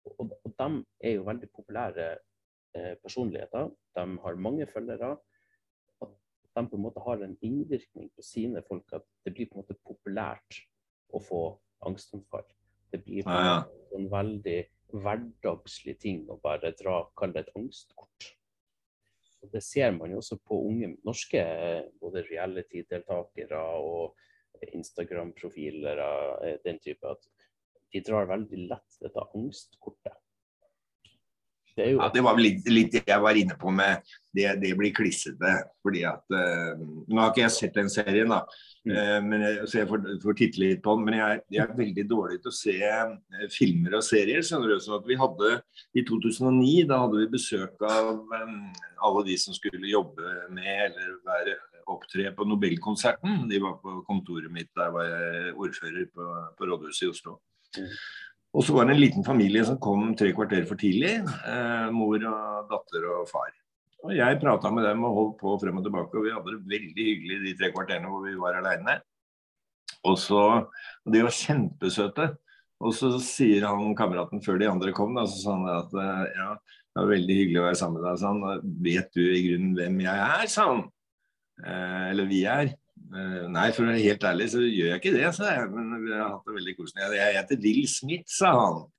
og, 0.05 0.31
og 0.43 0.51
de 0.59 0.67
er 1.03 1.15
jo 1.17 1.27
veldig 1.27 1.49
populære 1.55 2.07
eh, 2.75 2.95
personligheter. 3.03 3.69
De 3.95 4.05
har 4.25 4.35
mange 4.35 4.67
følgere. 4.67 5.17
At 6.01 6.09
de 6.55 6.69
på 6.69 6.75
en 6.75 6.85
måte 6.85 7.03
har 7.05 7.23
en 7.23 7.37
innvirkning 7.41 8.11
på 8.15 8.25
sine 8.25 8.63
folk 8.67 8.93
at 8.93 9.05
det 9.25 9.33
blir 9.33 9.49
på 9.49 9.57
en 9.57 9.63
måte 9.63 9.79
populært 9.87 10.59
å 11.13 11.21
få 11.23 11.43
angstanfall. 11.87 12.45
Det 12.91 13.03
blir 13.03 13.25
på 13.25 13.37
en, 13.37 13.63
en 13.97 14.09
veldig 14.11 14.59
hverdagslig 14.93 15.97
ting 16.01 16.25
å 16.29 16.37
bare 16.41 16.73
dra, 16.77 16.99
kalle 17.17 17.39
det 17.39 17.47
et 17.47 17.55
angstkort. 17.57 18.33
Og 19.43 19.51
det 19.51 19.63
ser 19.65 19.91
man 19.91 20.13
jo 20.13 20.21
også 20.21 20.39
på 20.39 20.59
unge 20.69 20.93
norske 21.03 21.43
både 21.99 22.23
reality-deltakere 22.29 23.59
og 23.83 24.15
Instagram-profiler 24.71 25.99
eh, 26.47 26.59
den 26.63 26.79
type. 26.83 27.11
At 27.11 27.27
de 27.93 28.01
drar 28.01 28.29
veldig 28.29 28.67
lett 28.71 28.99
dette 29.03 29.25
angstkortet. 29.35 30.15
Det, 31.73 31.87
ja, 31.95 32.09
det 32.13 32.21
var 32.21 32.37
litt, 32.37 32.67
litt, 32.69 32.91
det 32.93 33.01
jeg 33.09 33.21
var 33.23 33.37
inne 33.37 33.55
på 33.57 33.71
med 33.73 34.03
det, 34.35 34.45
det 34.61 34.73
blir 34.77 34.93
klissete. 34.93 35.53
fordi 35.81 36.03
at 36.05 36.21
uh, 36.29 36.77
Nå 36.77 37.17
har 37.17 37.31
ikke 37.31 37.43
jeg 37.43 37.55
sett 37.55 37.79
den 37.79 37.89
serien, 37.89 38.29
da, 38.29 38.43
mm. 38.85 38.93
uh, 38.93 39.19
men 39.25 39.45
så 39.65 39.79
jeg 39.81 39.89
får, 39.89 40.05
får, 40.21 40.37
titte 40.37 40.61
litt 40.61 40.83
på 40.85 40.95
den. 40.97 41.07
Men 41.09 41.17
jeg, 41.17 41.41
jeg, 41.57 41.65
er 41.65 41.81
veldig 41.81 42.05
dårlig 42.09 42.39
til 42.43 42.53
å 42.53 42.57
se 42.59 42.77
uh, 42.77 43.47
filmer 43.53 43.97
og 43.97 44.05
serier. 44.05 44.45
skjønner 44.45 44.73
du, 44.73 44.77
sånn 44.85 44.99
at 44.99 45.09
vi 45.09 45.17
hadde 45.19 45.53
I 45.97 46.05
2009 46.09 46.87
da 46.91 47.03
hadde 47.05 47.21
vi 47.23 47.29
besøk 47.33 47.87
av 47.89 48.11
um, 48.21 48.57
alle 49.09 49.27
de 49.31 49.37
som 49.41 49.57
skulle 49.57 49.89
jobbe 49.89 50.35
med 50.53 50.91
eller 50.91 51.17
være 51.25 51.57
opptre 51.89 52.29
på 52.37 52.45
Nobelkonserten. 52.47 53.47
De 53.49 53.59
var 53.63 53.79
på 53.81 53.97
kontoret 54.07 54.51
mitt, 54.53 54.69
der 54.77 54.93
var 54.93 55.09
jeg 55.09 55.55
ordfører 55.57 56.05
på, 56.13 56.29
på 56.59 56.69
rådhuset 56.69 57.07
i 57.07 57.11
Oslo. 57.11 57.39
Mm. 57.73 57.89
Og 58.53 58.65
så 58.65 58.75
var 58.75 58.85
det 58.85 58.93
en 58.93 59.01
liten 59.01 59.25
familie 59.25 59.63
som 59.65 59.79
kom 59.81 60.11
tre 60.17 60.29
kvarter 60.35 60.67
for 60.69 60.77
tidlig. 60.77 61.15
Eh, 61.23 61.87
mor 61.95 62.21
og 62.21 62.69
datter 62.69 63.07
og 63.15 63.25
far. 63.31 63.49
Og 64.03 64.13
Jeg 64.13 64.39
prata 64.41 64.69
med 64.69 64.85
dem 64.85 65.03
og 65.07 65.15
holdt 65.17 65.39
på 65.39 65.55
frem 65.61 65.79
og 65.79 65.85
tilbake, 65.85 66.19
og 66.19 66.27
vi 66.27 66.33
hadde 66.35 66.53
det 66.53 66.75
veldig 66.75 67.07
hyggelig 67.07 67.39
de 67.45 67.55
tre 67.57 67.71
kvarterene 67.73 68.11
hvor 68.11 68.25
vi 68.27 68.35
var 68.37 68.59
aleine. 68.59 68.99
Og 70.03 70.17
så, 70.19 70.67
De 71.07 71.23
var 71.23 71.33
kjempesøte. 71.33 72.33
Og 72.83 72.91
så 72.91 73.13
sier 73.23 73.63
han 73.63 73.93
kameraten 73.95 74.41
før 74.43 74.57
de 74.59 74.67
andre 74.67 74.91
kom, 74.95 75.13
da, 75.15 75.23
så 75.23 75.39
sa 75.39 75.53
han 75.55 75.69
at 75.71 75.93
eh, 75.95 76.23
ja, 76.35 76.49
det 76.93 76.99
var 76.99 77.13
veldig 77.13 77.37
hyggelig 77.39 77.61
å 77.61 77.67
være 77.69 77.79
sammen 77.79 78.01
med 78.01 78.05
deg. 78.09 78.19
sa 78.19 78.31
han, 78.33 78.73
vet 78.83 79.15
du 79.15 79.21
i 79.23 79.43
grunnen 79.47 79.77
hvem 79.77 80.01
jeg 80.03 80.25
er, 80.25 80.49
sa 80.51 80.65
han. 80.67 80.83
Eh, 81.63 82.03
eller 82.11 82.27
vi 82.29 82.41
er. 82.49 82.73
Eh, 83.13 83.45
nei, 83.51 83.67
for 83.75 83.85
å 83.85 83.91
være 83.91 84.01
helt 84.01 84.23
ærlig 84.25 84.47
så 84.49 84.61
gjør 84.63 84.87
jeg 84.89 84.99
ikke 85.01 85.11
det, 85.13 85.27
sa 85.37 85.51
jeg. 85.51 85.67
Men 85.73 85.91
vi 86.01 86.13
har 86.15 86.31
hatt 86.31 86.47
det 86.47 86.55
veldig 86.55 86.73
koselig. 86.79 87.17
Jeg 87.19 87.35
heter 87.37 87.59
Will 87.65 87.83
Smith, 87.91 88.29
sa 88.39 88.49
han. 88.57 88.77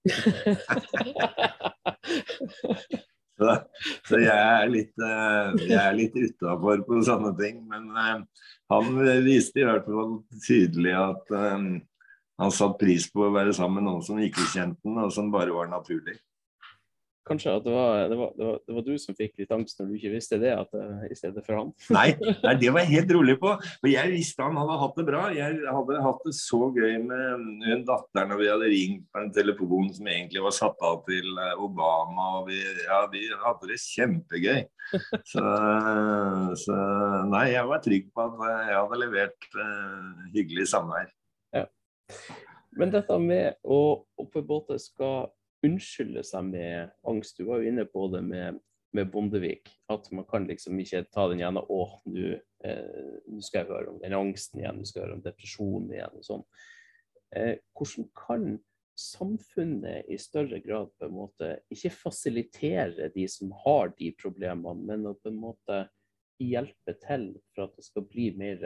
Så, 3.34 3.50
så 4.06 4.14
jeg 4.22 4.30
er 4.30 4.68
litt, 4.70 4.92
uh, 5.02 5.50
jeg 5.58 5.96
litt 5.98 6.14
utafor 6.14 6.86
på 6.86 7.02
sånne 7.02 7.34
ting. 7.34 7.66
Men 7.66 7.90
uh, 7.90 8.22
han 8.70 8.94
viste 9.26 9.58
i 9.58 9.66
hvert 9.66 9.82
fall 9.90 10.22
tydelig 10.44 10.94
at 10.94 11.34
han 11.34 11.82
satte 12.54 12.78
pris 12.78 13.10
på 13.10 13.26
å 13.26 13.34
være 13.34 13.50
sammen 13.58 13.82
med 13.82 13.88
noen 13.88 14.06
som 14.06 14.22
ikke 14.22 14.46
kjente 14.52 14.78
ham, 14.86 15.02
og 15.02 15.10
som 15.16 15.34
bare 15.34 15.50
var 15.50 15.66
naturlig. 15.72 16.14
Kanskje 17.24 17.54
at 17.56 17.64
det 17.64 17.72
var, 17.72 18.02
det, 18.10 18.16
var, 18.18 18.32
det, 18.36 18.44
var, 18.44 18.56
det 18.68 18.74
var, 18.76 18.82
du 18.84 18.98
som 19.00 19.16
fikk 19.16 19.38
litt 19.40 19.52
angst 19.54 19.78
når 19.80 19.86
du 19.88 19.94
ikke 19.96 20.12
visste 20.12 20.36
det, 20.42 20.50
at, 20.52 20.74
uh, 20.76 21.04
i 21.08 21.16
stedet 21.16 21.40
for 21.46 21.56
han? 21.56 21.70
nei, 21.96 22.10
nei, 22.42 22.54
det 22.60 22.72
var 22.74 22.84
jeg 22.84 22.98
helt 22.98 23.14
rolig 23.16 23.36
på. 23.40 23.54
For 23.80 23.88
jeg 23.88 24.12
visste 24.12 24.44
han 24.44 24.58
hadde 24.60 24.76
hatt 24.82 24.98
det 25.00 25.06
bra. 25.08 25.22
Jeg 25.32 25.62
hadde 25.64 26.02
hatt 26.04 26.26
det 26.28 26.34
så 26.36 26.60
gøy 26.74 26.98
med 27.06 27.46
hun 27.64 27.84
datteren 27.88 28.32
når 28.32 28.42
vi 28.42 28.50
hadde 28.52 28.68
ringt 28.74 29.06
på 29.08 29.22
en 29.22 29.32
telefon 29.32 29.88
som 29.96 30.10
egentlig 30.12 30.42
var 30.44 30.56
satt 30.56 30.84
av 30.84 31.00
til 31.08 31.40
eh, 31.46 31.62
Obama. 31.64 32.26
og 32.40 32.50
Vi, 32.50 32.58
ja, 32.60 32.98
vi 33.12 33.24
hadde 33.44 33.70
det 33.72 33.80
kjempegøy. 33.80 34.64
Så, 35.32 35.40
så, 36.60 36.74
nei, 37.30 37.46
jeg 37.54 37.64
var 37.66 37.80
trygg 37.82 38.10
på 38.12 38.26
at 38.26 38.42
jeg 38.68 38.74
hadde 38.76 38.98
levert 39.00 39.46
uh, 39.56 40.26
hyggelig 40.34 40.66
samvær. 40.74 41.08
Ja. 41.56 41.64
Men 42.76 42.92
dette 42.92 43.16
med 43.22 43.56
å, 43.64 43.78
å 44.04 44.26
på 44.28 44.42
en 44.42 44.50
måte 44.50 44.76
skal 44.82 45.32
unnskylde 45.64 46.24
seg 46.26 46.50
med 46.50 46.92
angst. 47.08 47.38
Du 47.38 47.48
var 47.48 47.62
jo 47.62 47.70
inne 47.70 47.86
på 47.88 48.06
det 48.12 48.22
med, 48.26 48.60
med 48.96 49.10
Bondevik. 49.12 49.70
At 49.92 50.10
man 50.14 50.26
kan 50.28 50.48
liksom 50.48 50.78
ikke 50.80 51.04
ta 51.14 51.28
den 51.30 51.42
igjen 51.42 51.60
Å, 51.60 51.80
nå 52.10 52.28
eh, 52.66 53.40
skal 53.40 53.62
jeg 53.62 53.70
høre 53.72 53.94
om 53.94 53.98
den 54.02 54.16
angsten 54.18 54.62
igjen, 54.62 54.80
nå 54.80 54.88
skal 54.88 55.02
jeg 55.02 55.08
høre 55.08 55.18
om 55.18 55.26
depresjonen 55.26 55.90
igjen. 55.96 56.20
og 56.20 56.28
sånn. 56.28 56.46
Eh, 57.34 57.56
hvordan 57.74 58.08
kan 58.18 58.48
samfunnet 58.94 60.06
i 60.06 60.16
større 60.22 60.60
grad 60.62 60.92
på 60.94 61.08
en 61.08 61.16
måte 61.16 61.48
ikke 61.74 61.90
fasilitere 61.96 63.08
de 63.14 63.24
som 63.30 63.50
har 63.64 63.90
de 63.98 64.12
problemene, 64.20 64.86
men 64.86 65.08
å 65.10 65.16
på 65.18 65.32
en 65.32 65.40
måte 65.42 65.80
hjelpe 66.38 66.94
til 67.02 67.32
for 67.54 67.66
at 67.66 67.74
det 67.78 67.86
skal 67.88 68.06
bli 68.10 68.28
mer 68.38 68.62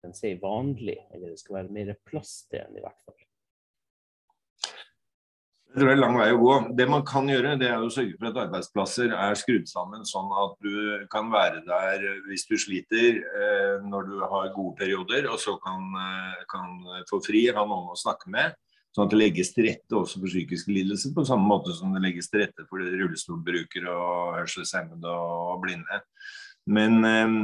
den 0.00 0.14
sier 0.16 0.38
vanlig, 0.40 0.96
eller 1.12 1.32
det 1.32 1.40
skal 1.42 1.60
være 1.60 1.74
mer 1.74 1.92
plass 2.08 2.44
til 2.48 2.62
en 2.62 2.78
i 2.78 2.84
hvert 2.84 3.02
fall. 3.04 3.18
Jeg 5.70 5.78
tror 5.78 5.86
det 5.86 5.92
er 5.94 6.00
lang 6.00 6.16
vei 6.18 6.30
å 6.34 6.38
gå. 6.40 6.54
Det 6.74 6.84
man 6.90 7.02
kan 7.06 7.28
gjøre, 7.30 7.52
det 7.60 7.68
er 7.70 7.78
å 7.78 7.90
sørge 7.94 8.16
for 8.18 8.26
at 8.26 8.38
arbeidsplasser 8.42 9.12
er 9.14 9.36
skrudd 9.38 9.68
sammen 9.70 10.02
sånn 10.08 10.32
at 10.42 10.56
du 10.66 11.04
kan 11.12 11.28
være 11.30 11.60
der 11.62 12.02
hvis 12.24 12.42
du 12.48 12.56
sliter 12.58 13.20
eh, 13.20 13.76
når 13.86 14.08
du 14.08 14.16
har 14.24 14.50
gode 14.56 14.74
perioder, 14.80 15.28
og 15.30 15.38
så 15.38 15.54
kan, 15.62 15.86
eh, 15.94 16.42
kan 16.50 16.74
få 17.06 17.20
fri, 17.22 17.44
ha 17.54 17.62
noen 17.62 17.94
å 17.94 18.00
snakke 18.00 18.32
med. 18.34 18.58
Sånn 18.90 19.06
at 19.06 19.14
det 19.14 19.20
legges 19.20 19.52
til 19.54 19.68
rette 19.68 19.94
også 19.94 20.18
for 20.18 20.32
psykiske 20.32 20.74
lidelser, 20.74 21.14
på 21.14 21.22
samme 21.28 21.46
måte 21.46 21.76
som 21.78 21.94
det 21.94 22.02
legges 22.02 22.26
til 22.32 22.42
rette 22.42 22.66
for 22.66 22.82
rullestolbrukere 22.82 23.94
og 23.94 24.40
hørselshemmede 24.40 25.14
og 25.14 25.60
blinde. 25.62 26.02
Men 26.66 26.98
eh, 27.06 27.36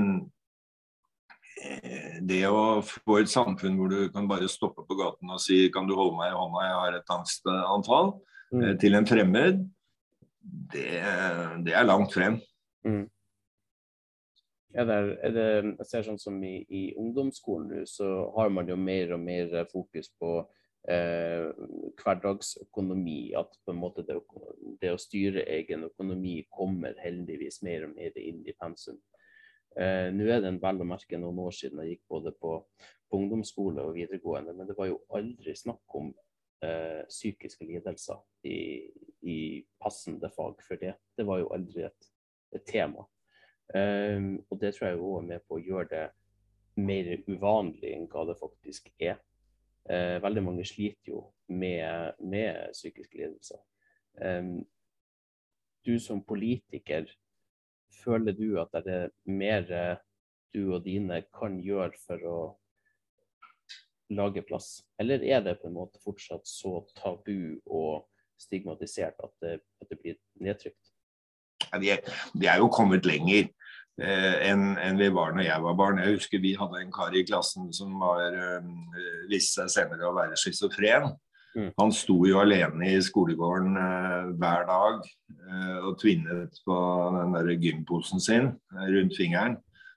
det 2.26 2.42
å 2.50 2.82
få 2.84 3.20
et 3.22 3.30
samfunn 3.32 3.78
hvor 3.78 3.92
du 3.92 4.10
kan 4.12 4.28
bare 4.28 4.48
stoppe 4.50 4.84
på 4.86 4.98
gaten 4.98 5.32
og 5.32 5.40
si 5.40 5.66
kan 5.72 5.88
du 5.88 5.94
holde 5.96 6.18
meg 6.18 6.32
i 6.32 6.36
hånda, 6.36 6.64
jeg 6.66 6.78
har 6.82 6.98
et 6.98 7.14
angstanfall, 7.16 8.12
mm. 8.52 8.62
Eh, 8.62 8.74
til 8.82 8.98
en 8.98 9.08
fremmed, 9.08 9.62
det, 10.72 10.88
det 11.66 11.74
er 11.74 11.88
langt 11.88 12.14
frem. 12.14 12.38
Mm. 12.86 13.06
Ja, 14.76 14.84
det, 14.84 14.96
er 15.24 15.32
det, 15.32 15.48
jeg 15.78 15.88
ser 15.88 16.04
sånn 16.04 16.20
som 16.20 16.36
i, 16.44 16.58
i 16.68 16.82
ungdomsskolen 17.00 17.86
så 17.88 18.28
har 18.36 18.52
man 18.52 18.68
jo 18.68 18.76
mer 18.76 19.14
og 19.16 19.22
mer 19.24 19.54
fokus 19.70 20.10
på 20.20 20.36
eh, 20.92 21.48
hverdagsøkonomi. 22.02 23.32
At 23.40 23.56
på 23.64 23.72
en 23.72 23.80
måte 23.80 24.04
det, 24.04 24.18
det, 24.82 24.92
å 24.92 25.00
styre 25.00 25.46
egen 25.56 25.86
økonomi 25.88 26.42
kommer 26.52 26.98
heldigvis 27.00 27.62
mer 27.64 27.88
og 27.88 27.96
mer 27.96 28.20
inn 28.20 28.44
i 28.44 28.56
pensum. 28.60 29.00
Eh, 29.76 30.08
Nå 30.14 30.24
er 30.24 30.40
det 30.40 30.48
en 30.48 30.60
vel 30.62 30.80
å 30.80 30.88
merke 30.88 31.18
noen 31.20 31.40
år 31.44 31.52
siden 31.52 31.82
jeg 31.82 31.96
gikk 31.96 32.04
både 32.14 32.32
på, 32.32 32.52
på, 32.64 33.18
ungdomsskole 33.18 33.84
og 33.84 33.96
videregående, 33.98 34.54
men 34.56 34.68
det 34.68 34.76
var 34.78 34.88
jo 34.88 35.02
aldri 35.16 35.52
snakk 35.56 35.96
om 35.98 36.12
eh, 36.64 37.02
psykiske 37.10 37.68
lidelser 37.68 38.22
i, 38.48 38.58
i, 39.28 39.38
passende 39.82 40.30
fag 40.32 40.62
for 40.64 40.80
det. 40.80 40.94
Det 41.16 41.26
var 41.28 41.42
jo 41.42 41.50
aldri 41.56 41.84
et, 41.88 42.08
et 42.56 42.64
tema. 42.68 43.04
Eh, 43.74 44.32
og 44.48 44.62
det 44.62 44.72
tror 44.76 44.88
jeg 44.88 45.02
òg 45.02 45.18
er 45.20 45.28
med 45.34 45.44
på 45.44 45.58
å 45.58 45.64
gjøre 45.66 45.90
det 45.92 46.06
mer 46.76 47.12
uvanlig 47.28 47.92
enn 47.96 48.08
hva 48.12 48.24
det 48.28 48.38
faktisk 48.40 48.88
er. 48.96 49.20
Eh, 49.88 50.16
veldig 50.22 50.42
mange 50.42 50.64
sliter 50.66 51.12
jo 51.12 51.20
med, 51.52 52.16
med 52.24 52.72
psykiske 52.72 53.20
lidelser. 53.20 53.60
Eh, 54.24 54.56
du 55.86 55.94
som 56.02 56.24
politiker 56.24 57.06
føler 58.02 58.36
du 58.36 58.58
at 58.60 58.74
det 58.86 58.94
er 58.94 59.10
mer 59.28 59.66
eh, 59.72 59.96
du 60.54 60.72
og 60.74 60.84
dine 60.86 61.22
kan 61.36 61.58
gjøre 61.62 61.92
for 62.06 62.26
å 62.26 62.38
lage 64.16 64.44
plass? 64.46 64.80
Eller 65.00 65.24
er 65.24 65.42
det 65.44 65.58
på 65.60 65.70
en 65.70 65.78
måte 65.78 66.02
fortsatt 66.04 66.46
så 66.48 66.80
tabu 66.96 67.58
og 67.66 68.06
stigmatisert 68.40 69.18
at 69.24 69.34
det, 69.42 69.58
at 69.82 69.90
det 69.90 70.00
blir 70.02 70.18
nedtrykt? 70.42 70.92
Ja, 71.72 71.80
de, 71.80 71.96
de, 72.36 72.46
er, 72.46 72.58
jo 72.60 72.68
kommet 72.72 73.06
lenger 73.08 73.48
eh, 73.98 74.34
enn 74.50 74.76
en 74.78 75.00
vi 75.00 75.08
var 75.12 75.34
når 75.34 75.48
jeg 75.48 75.64
var 75.64 75.78
barn. 75.78 76.00
Jeg 76.02 76.18
husker 76.18 76.42
vi 76.42 76.54
hadde 76.58 76.82
en 76.82 76.92
kar 76.94 77.16
i 77.16 77.24
klassen 77.26 77.72
som 77.74 77.96
var, 78.00 78.22
eh, 78.36 78.68
viste 79.30 79.64
seg 79.64 79.72
senere 79.80 80.08
å 80.08 80.16
være 80.16 80.38
schizofren. 80.40 81.10
Mm. 81.56 81.70
Han 81.76 81.92
sto 81.92 82.18
jo 82.28 82.40
alene 82.42 82.90
i 82.92 83.02
skolegården 83.02 83.78
eh, 83.80 84.32
hver 84.36 84.66
dag 84.68 84.98
eh, 85.06 85.78
og 85.88 85.94
tvinnet 86.02 86.58
på 86.66 86.80
den 87.16 87.32
der 87.32 87.54
gymposen 87.62 88.20
sin 88.20 88.50
eh, 88.52 88.90
rundt 88.92 89.16
fingeren. 89.16 89.56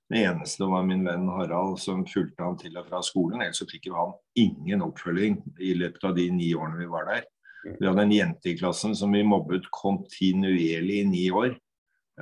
Det 0.09 0.23
eneste 0.25 0.65
var 0.65 0.87
min 0.87 1.03
venn 1.05 1.27
Harald 1.29 1.77
som 1.83 2.05
fulgte 2.09 2.41
han 2.41 2.57
til 2.57 2.79
og 2.79 2.87
fra 2.87 3.01
skolen. 3.05 3.43
Ellers 3.43 3.59
så 3.61 3.67
fikk 3.69 3.91
jo 3.91 3.97
han 3.97 4.15
ingen 4.39 4.81
oppfølging 4.81 5.37
i 5.61 5.75
løpet 5.77 6.07
av 6.07 6.15
de 6.17 6.29
ni 6.33 6.53
årene 6.57 6.79
vi 6.79 6.87
var 6.89 7.05
der. 7.11 7.27
Mm. 7.65 7.75
Vi 7.75 7.89
hadde 7.89 8.05
en 8.07 8.15
jente 8.15 8.49
i 8.49 8.57
klassen 8.57 8.95
som 8.95 9.11
vi 9.13 9.25
mobbet 9.27 9.67
kontinuerlig 9.75 11.03
i 11.03 11.09
ni 11.11 11.25
år. 11.29 11.53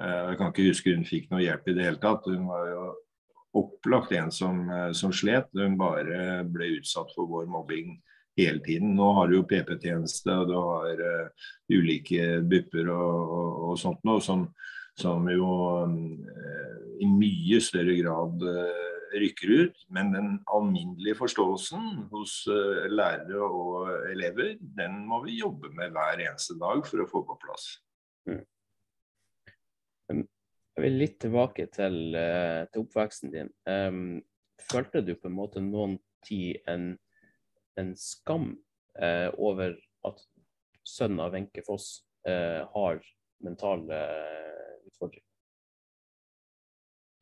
Eh, 0.01 0.23
jeg 0.31 0.39
kan 0.39 0.51
ikke 0.51 0.67
huske 0.71 0.95
hun 0.97 1.07
fikk 1.07 1.29
noe 1.31 1.45
hjelp 1.45 1.69
i 1.69 1.77
det 1.77 1.85
hele 1.85 2.01
tatt. 2.01 2.25
Hun 2.25 2.49
var 2.49 2.73
jo 2.73 2.87
opplagt 3.61 4.11
en 4.17 4.33
som, 4.33 4.65
eh, 4.69 4.91
som 4.97 5.13
slet. 5.13 5.47
Hun 5.53 5.77
bare 5.77 6.43
ble 6.43 6.73
utsatt 6.81 7.13
for 7.15 7.29
vår 7.29 7.45
mobbing 7.53 7.99
hele 8.37 8.59
tiden. 8.63 8.95
Nå 8.97 9.11
har 9.17 9.29
du 9.29 9.37
jo 9.39 9.45
PP-tjeneste 9.47 10.33
og 10.33 10.49
du 10.51 10.55
har 10.57 11.03
uh, 11.03 11.47
ulike 11.73 12.41
bupper 12.47 12.91
og, 12.93 13.31
og, 13.37 13.63
og 13.69 13.79
sånt 13.81 14.03
noe 14.07 14.23
som, 14.23 14.45
som 14.99 15.25
jo 15.31 15.47
um, 15.83 15.97
i 17.01 17.09
mye 17.09 17.61
større 17.63 17.97
grad 17.99 18.45
uh, 18.45 18.83
rykker 19.17 19.53
ut. 19.63 19.81
Men 19.95 20.13
den 20.13 20.29
alminnelige 20.53 21.17
forståelsen 21.21 22.07
hos 22.11 22.39
lærere 22.91 23.41
og 23.47 23.89
elever, 24.11 24.55
den 24.59 25.01
må 25.07 25.23
vi 25.25 25.39
jobbe 25.41 25.71
med 25.77 25.95
hver 25.95 26.21
eneste 26.27 26.57
dag 26.59 26.83
for 26.85 27.03
å 27.03 27.09
få 27.09 27.23
på 27.25 27.39
plass. 27.41 27.69
Mm. 28.29 28.43
Jeg 30.77 30.83
vil 30.83 30.99
litt 30.99 31.15
tilbake 31.23 31.65
til, 31.73 31.95
til 32.13 32.83
oppveksten 32.83 33.31
din. 33.33 33.47
Um, 33.65 34.19
følte 34.61 35.01
du 35.01 35.15
på 35.17 35.31
en 35.31 35.37
måte 35.39 35.63
noen 35.63 35.97
tid 36.27 36.59
en 36.69 36.91
en 37.77 37.93
skam 37.99 38.51
eh, 38.99 39.29
over 39.37 39.75
at 40.07 40.21
sønnen 40.87 41.23
av 41.25 41.33
Wenche 41.35 41.63
Foss 41.67 42.01
eh, 42.27 42.63
har 42.73 43.01
mentale 43.43 44.01
eh, 44.01 44.75
utfordringer? 44.89 45.25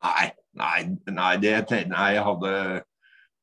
Nei, 0.06 0.26
nei, 0.56 0.80
nei, 1.10 1.32
det, 1.42 1.56
nei 1.90 2.10
jeg 2.14 2.26
hadde 2.26 2.52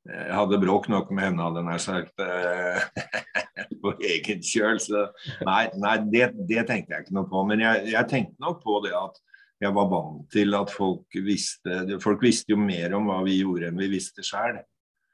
jeg 0.03 0.35
hadde 0.35 0.59
bråk 0.59 0.89
nok 0.91 1.11
med 1.15 1.29
henne, 1.29 1.43
hadde 1.45 1.61
jeg 1.61 1.67
nær 1.69 1.79
sagt, 1.79 2.19
eh, 2.19 2.81
på 3.83 3.93
egen 4.03 4.41
kjøl. 4.43 4.81
Så 4.83 5.05
nei, 5.47 5.69
nei 5.79 5.93
det, 6.11 6.25
det, 6.49 6.65
tenkte 6.67 6.91
jeg 6.91 7.05
ikke 7.05 7.15
noe 7.15 7.29
på. 7.31 7.43
Men 7.47 7.63
jeg, 7.63 7.85
jeg, 7.93 8.09
tenkte 8.11 8.43
nok 8.43 8.59
på 8.65 8.81
det 8.83 8.91
at 8.99 9.21
jeg 9.63 9.71
var 9.77 9.87
vant 9.93 10.25
til 10.33 10.57
at 10.57 10.73
folk 10.73 11.15
visste 11.23 11.99
Folk 12.03 12.25
visste 12.25 12.51
jo 12.51 12.59
mer 12.59 12.97
om 12.97 13.07
hva 13.07 13.21
vi 13.23 13.37
gjorde 13.39 13.69
enn 13.69 13.79
vi 13.79 13.93
visste 13.93 14.25
sjøl. 14.27 14.59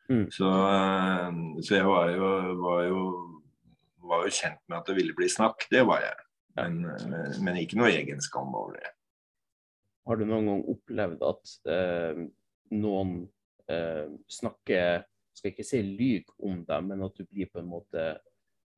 Mm. 0.10 0.26
Så, 0.34 0.50
eh, 0.50 1.28
så, 1.62 1.76
jeg 1.76 1.86
var 1.86 2.14
jo, 2.14 2.30
var, 2.64 2.84
jo, 2.88 3.04
var 4.10 4.26
jo, 4.26 4.34
kjent 4.34 4.62
med 4.68 4.80
at 4.80 4.90
det 4.90 4.98
ville 4.98 5.18
bli 5.18 5.30
snakk, 5.30 5.68
det 5.72 5.86
var 5.88 6.02
jeg. 6.06 6.26
Men, 6.60 6.82
men 7.46 7.60
ikke 7.62 7.78
noe 7.80 7.92
egen 7.94 8.20
skam 8.24 8.50
over 8.58 8.74
det. 8.76 8.90
Har 10.10 10.18
du 10.18 10.26
noen 10.26 10.48
gang 10.50 10.64
opplevd 10.74 11.22
at 11.28 11.52
eh, 11.70 12.24
noen 12.76 13.14
eh, 13.70 14.10
snakker 14.32 15.06
Skal 15.38 15.54
ikke 15.54 15.64
si 15.64 15.80
lyg 15.86 16.32
om 16.44 16.64
deg, 16.68 16.84
men 16.84 17.06
at 17.06 17.16
du 17.16 17.24
blir 17.24 17.48
på 17.48 17.62
en 17.62 17.70
måte 17.70 18.10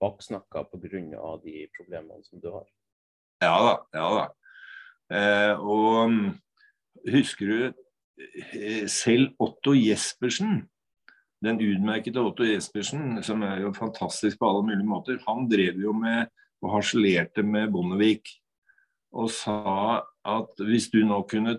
baksnakka 0.01 0.65
pga. 0.69 1.31
de 1.41 1.67
problemene 1.77 2.23
som 2.27 2.41
du 2.43 2.51
har? 2.51 2.67
Ja 3.41 3.55
da. 3.65 3.73
Ja 3.97 4.09
da. 4.17 4.25
Eh, 5.11 5.53
og 5.57 6.11
husker 7.09 7.45
du 7.47 7.73
eh, 8.53 8.85
selv 8.87 9.33
Otto 9.39 9.73
Jespersen 9.73 10.67
den 11.41 11.61
utmerkede 11.61 12.21
Otto 12.21 12.45
Jespersen, 12.45 13.17
som 13.25 13.41
er 13.45 13.63
jo 13.63 13.73
fantastisk 13.73 14.39
på 14.39 14.49
alle 14.49 14.67
mulige 14.69 14.87
måter, 14.87 15.17
han 15.27 15.49
drev 15.49 15.81
jo 15.81 15.93
med 15.97 16.29
og 16.61 16.75
harselerte 16.75 17.43
med 17.43 17.71
Bondevik. 17.73 18.37
og 19.11 19.27
sa 19.27 19.99
at 20.23 20.61
hvis 20.63 20.85
du 20.87 21.01
nå 21.03 21.17
kunne 21.27 21.57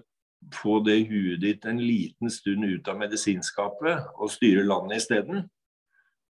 få 0.55 0.79
det 0.87 1.03
huet 1.11 1.42
ditt 1.42 1.66
en 1.68 1.81
liten 1.83 2.31
stund 2.33 2.64
ut 2.64 2.88
av 2.88 2.97
medisinskapet 2.99 4.14
og 4.16 4.31
styre 4.33 4.64
landet 4.66 5.03
isteden. 5.03 5.45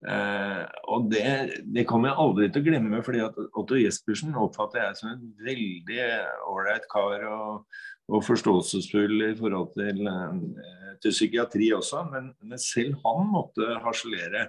Eh, 0.02 0.64
og 0.90 1.06
det, 1.12 1.22
det, 1.62 1.86
kommer 1.86 2.10
jeg 2.10 2.20
aldri 2.24 2.48
til 2.50 2.64
å 2.64 2.66
glemme, 2.66 3.02
fordi 3.06 3.22
at 3.22 3.38
Otto 3.38 3.78
Jespersen 3.78 4.34
oppfatter 4.34 4.82
jeg 4.82 4.98
som 4.98 5.12
en 5.12 5.28
veldig 5.46 6.00
ålreit 6.50 6.88
kar 6.90 7.26
og, 7.30 7.76
og, 8.10 8.18
forståelsesfull 8.26 9.28
i 9.28 9.34
forhold 9.38 9.70
til, 9.78 10.02
eh, 10.10 10.81
til 11.02 11.14
psykiatri 11.14 11.70
også. 11.76 12.04
Men, 12.12 12.32
men, 12.40 12.60
selv 12.60 12.98
han 13.04 13.30
måtte 13.32 13.78
harselere. 13.84 14.48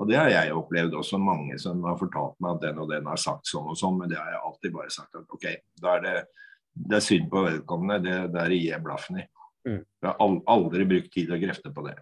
Og 0.00 0.08
det 0.08 0.16
har 0.16 0.30
jeg 0.32 0.54
opplevd 0.56 0.94
også, 0.98 1.20
mange 1.20 1.58
som 1.60 1.82
har 1.84 1.98
fortalt 2.00 2.38
meg 2.40 2.56
at 2.56 2.62
den 2.64 2.80
og 2.80 2.88
den 2.90 3.10
har 3.10 3.20
sagt 3.20 3.50
sånn 3.50 3.68
og 3.74 3.76
sånn, 3.78 3.98
men 4.00 4.10
det 4.10 4.16
har 4.18 4.30
jeg 4.32 4.44
alltid 4.48 4.72
bare 4.74 4.94
sagt 4.94 5.18
at 5.20 5.36
OK, 5.36 5.50
da 5.82 5.98
er 5.98 6.06
det 6.06 6.14
det 6.72 6.96
er 6.96 7.04
synd 7.04 7.28
på 7.30 7.42
vedkommende. 7.44 8.14
Det 8.32 8.40
er 8.40 8.54
å 8.54 8.60
jeg 8.62 8.84
blaffen 8.84 9.20
i. 9.20 9.26
Mm. 9.68 9.82
Jeg 9.82 10.08
har 10.08 10.40
aldri 10.54 10.86
brukt 10.88 11.12
tid 11.14 11.32
og 11.34 11.44
krefter 11.44 11.74
på 11.74 11.84
det. 11.86 11.98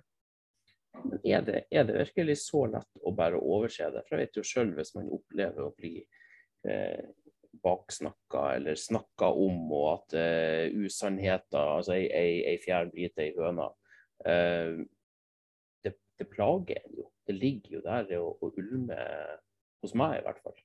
Men 1.00 1.22
er 1.24 1.44
det, 1.44 1.62
er 1.72 1.86
det, 1.88 1.96
virkelig 1.98 2.36
så 2.44 2.66
lett 2.70 3.02
å 3.06 3.12
bare 3.16 3.40
overse 3.40 3.88
det? 3.94 4.04
For 4.06 4.16
jeg 4.16 4.28
vet 4.28 4.38
jo 4.40 4.46
sjøl 4.46 4.72
hvis 4.76 4.94
man 4.96 5.10
opplever 5.16 5.66
å 5.66 5.74
bli 5.76 5.94
eh, 6.68 7.02
baksnakka 7.64 8.44
eller 8.56 8.78
snakka 8.78 9.30
om, 9.32 9.62
og 9.74 9.86
at 9.94 10.16
eh, 10.20 10.76
usannheter, 10.84 11.76
altså 11.78 11.96
ei, 11.96 12.06
ei, 12.14 12.34
ei 12.52 12.58
fjær 12.62 12.90
biter 12.92 13.26
ei 13.26 13.34
høne, 13.38 13.70
eh, 14.26 14.80
det, 15.84 15.94
det, 16.18 16.26
plager 16.32 16.80
en 16.80 16.98
jo. 17.02 17.06
Det 17.26 17.36
ligger 17.36 17.78
jo 17.78 17.84
der 17.84 18.10
og, 18.18 18.42
og 18.42 18.58
ulmer 18.58 19.38
hos 19.84 19.94
meg, 19.94 20.18
i 20.18 20.26
hvert 20.26 20.42
fall. 20.42 20.58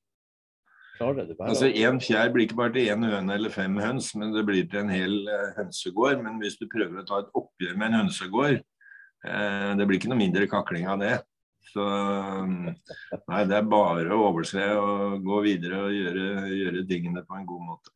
Klarer 0.97 1.27
du 1.27 1.35
bare 1.35 1.51
Altså 1.51 1.67
Én 1.67 1.99
fjær 1.99 2.31
blir 2.31 2.47
ikke 2.47 2.57
bare 2.59 2.73
til 2.75 2.89
én 2.93 3.03
høne 3.03 3.35
eller 3.35 3.51
fem 3.51 3.77
høns, 3.83 4.13
men 4.15 4.31
det 4.35 4.45
blir 4.47 4.67
til 4.71 4.85
en 4.85 4.93
hel 4.93 5.15
uh, 5.27 5.51
hønsegård. 5.57 6.21
Men 6.23 6.39
hvis 6.41 6.57
du 6.59 6.67
prøver 6.71 7.01
å 7.01 7.07
ta 7.07 7.21
et 7.23 7.33
oppgjør 7.35 7.75
med 7.75 7.89
en 7.89 7.99
hønsegård, 7.99 8.61
eh, 9.27 9.71
det 9.75 9.87
blir 9.87 9.99
ikke 9.99 10.11
noe 10.13 10.21
mindre 10.21 10.47
kakling 10.51 10.87
av 10.91 11.01
det. 11.03 11.17
Så 11.73 11.81
um, 11.83 12.69
nei, 12.69 13.41
det 13.49 13.57
er 13.57 13.67
bare 13.67 14.07
å 14.13 14.27
overse 14.29 14.63
og 14.79 15.25
gå 15.25 15.41
videre 15.47 15.81
og 15.87 15.95
gjøre, 15.95 16.27
gjøre 16.53 16.85
tingene 16.87 17.25
på 17.25 17.39
en 17.39 17.47
god 17.49 17.65
måte. 17.71 17.95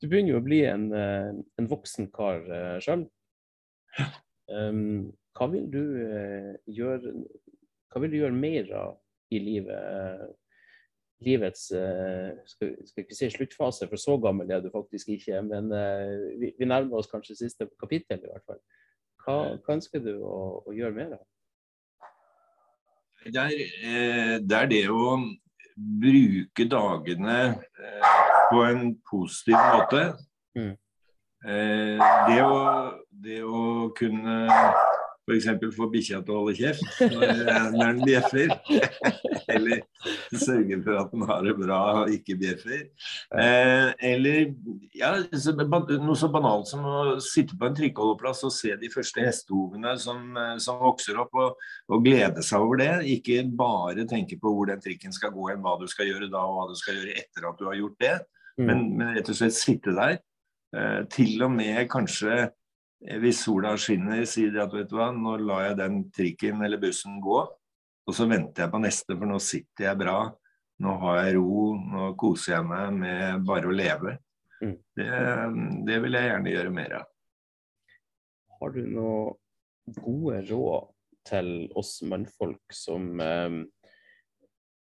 Du 0.00 0.08
begynner 0.08 0.34
jo 0.34 0.40
å 0.40 0.46
bli 0.46 0.62
en, 0.66 0.88
uh, 0.90 1.30
en 1.60 1.70
voksen 1.70 2.10
kar 2.14 2.42
uh, 2.48 2.76
sjøl. 2.82 3.06
Um, 4.50 5.10
hva 5.38 5.46
vil 5.52 5.66
du 5.70 5.82
gjøre 6.66 7.14
hva 7.90 8.02
vil 8.02 8.12
du 8.12 8.20
gjøre 8.20 8.34
mer 8.34 8.70
av 8.74 8.96
i 9.30 9.38
livet 9.42 10.36
livets 11.20 11.68
uh, 11.76 12.32
skal, 12.48 12.72
skal, 12.88 13.04
ikke 13.04 13.16
si 13.16 13.28
sluttfase, 13.30 13.86
for 13.90 14.00
så 14.00 14.16
gammel 14.22 14.50
er 14.50 14.62
du 14.64 14.70
faktisk 14.72 15.12
ikke. 15.14 15.42
Men 15.46 15.68
vi, 16.40 16.52
vi, 16.58 16.68
nærmer 16.68 17.02
oss 17.02 17.10
kanskje 17.10 17.36
siste 17.38 17.68
kapittel, 17.82 18.22
i 18.24 18.30
hvert 18.30 18.46
fall. 18.46 18.62
Hva, 19.24 19.36
hva 19.60 19.76
ønsker 19.76 20.02
du 20.04 20.14
å, 20.16 20.38
å, 20.64 20.74
gjøre 20.74 20.96
mer 20.96 21.12
av? 21.18 21.26
Det 23.26 23.36
er, 23.36 23.52
eh, 23.84 24.34
det 24.40 24.56
er, 24.56 24.70
det 24.70 24.84
å 24.88 25.18
bruke 26.00 26.66
dagene 26.72 27.36
på 28.50 28.62
en 28.64 28.94
positiv 29.10 29.58
måte. 29.58 30.04
Mm. 30.56 30.72
Det, 31.44 32.40
å, 32.44 32.56
det 33.24 33.42
å 33.44 33.90
kunne 33.96 34.40
F.eks. 35.30 35.76
få 35.76 35.86
bikkja 35.92 36.20
til 36.24 36.34
å 36.34 36.40
holde 36.40 36.56
kjeft 36.58 37.00
når, 37.12 37.42
når 37.74 37.90
den 37.92 38.00
bjeffer. 38.02 38.52
eller 39.54 39.82
sørge 40.40 40.78
for 40.84 40.98
at 41.00 41.12
den 41.12 41.24
har 41.28 41.44
det 41.46 41.54
bra 41.58 41.80
og 42.00 42.14
ikke 42.14 42.36
bjeffer. 42.40 42.82
Eh, 43.36 43.90
eller 44.10 44.54
ja, 44.96 45.12
noe 45.20 46.18
så 46.18 46.30
banalt 46.32 46.70
som 46.70 46.86
å 46.86 47.02
sitte 47.24 47.58
på 47.58 47.68
en 47.68 47.76
trikkeholdeplass 47.76 48.42
og 48.48 48.54
se 48.54 48.74
de 48.80 48.90
første 48.92 49.24
hestehovene 49.26 49.94
som, 50.02 50.24
eh, 50.38 50.56
som 50.62 50.80
vokser 50.82 51.20
opp, 51.20 51.34
og, 51.36 51.66
og, 51.90 52.04
glede 52.06 52.44
seg 52.46 52.64
over 52.64 52.82
det. 52.82 52.92
Ikke 53.18 53.42
bare 53.44 54.08
tenke 54.10 54.40
på 54.40 54.54
hvor 54.54 54.70
den 54.70 54.82
trikken 54.82 55.14
skal 55.14 55.34
gå 55.36 55.52
hen, 55.52 55.62
hva 55.64 55.76
du 55.80 55.86
skal 55.90 56.10
gjøre 56.10 56.30
da 56.32 56.46
og 56.46 56.58
hva 56.58 56.70
du 56.72 56.78
skal 56.78 56.98
gjøre 56.98 57.18
etter 57.20 57.50
at 57.50 57.60
du 57.60 57.68
har 57.68 57.78
gjort 57.78 58.00
det. 58.02 58.16
Mm. 58.56 58.66
Men, 58.66 58.88
men 58.96 59.14
rett 59.18 59.30
og 59.30 59.38
slett 59.38 59.58
sitte 59.58 59.94
der. 59.96 60.18
Eh, 60.74 61.02
til 61.10 61.42
og 61.42 61.52
med 61.54 61.84
kanskje 61.90 62.48
Eh, 62.48 62.59
hvis 63.00 63.44
sola 63.46 63.72
skinner, 63.80 64.26
sier 64.28 64.52
de 64.52 64.60
at 64.60 64.74
vet 64.74 64.90
du 64.90 64.98
hva, 64.98 65.08
nå 65.16 65.38
lar 65.40 65.70
jeg 65.70 65.78
den 65.78 66.02
trikken 66.12 66.64
eller 66.66 66.80
bussen 66.82 67.20
gå. 67.24 67.38
Og 68.06 68.16
så 68.16 68.26
venter 68.28 68.66
jeg 68.66 68.72
på 68.72 68.80
neste, 68.82 69.16
for 69.16 69.30
nå 69.30 69.38
sitter 69.42 69.86
jeg 69.88 70.00
bra. 70.00 70.18
Nå 70.80 70.96
har 71.02 71.22
jeg 71.24 71.36
ro, 71.38 71.64
nå 71.76 72.10
koser 72.20 72.56
jeg 72.56 72.68
meg 72.68 72.98
med 73.00 73.46
bare 73.48 73.68
å 73.68 73.76
leve. 73.76 74.16
Mm. 74.60 74.76
Det, 74.96 75.08
det, 75.88 75.98
vil 76.04 76.16
jeg 76.16 76.28
gjerne 76.28 76.54
gjøre 76.54 76.72
mer 76.76 76.96
av. 77.00 77.10
Har 78.60 78.74
du 78.74 78.80
noen 78.84 79.94
gode 79.96 80.40
råd 80.50 80.90
til 81.28 81.50
oss 81.76 81.94
mannfolk 82.08 82.74
som 82.76 83.20
eh, 83.24 83.56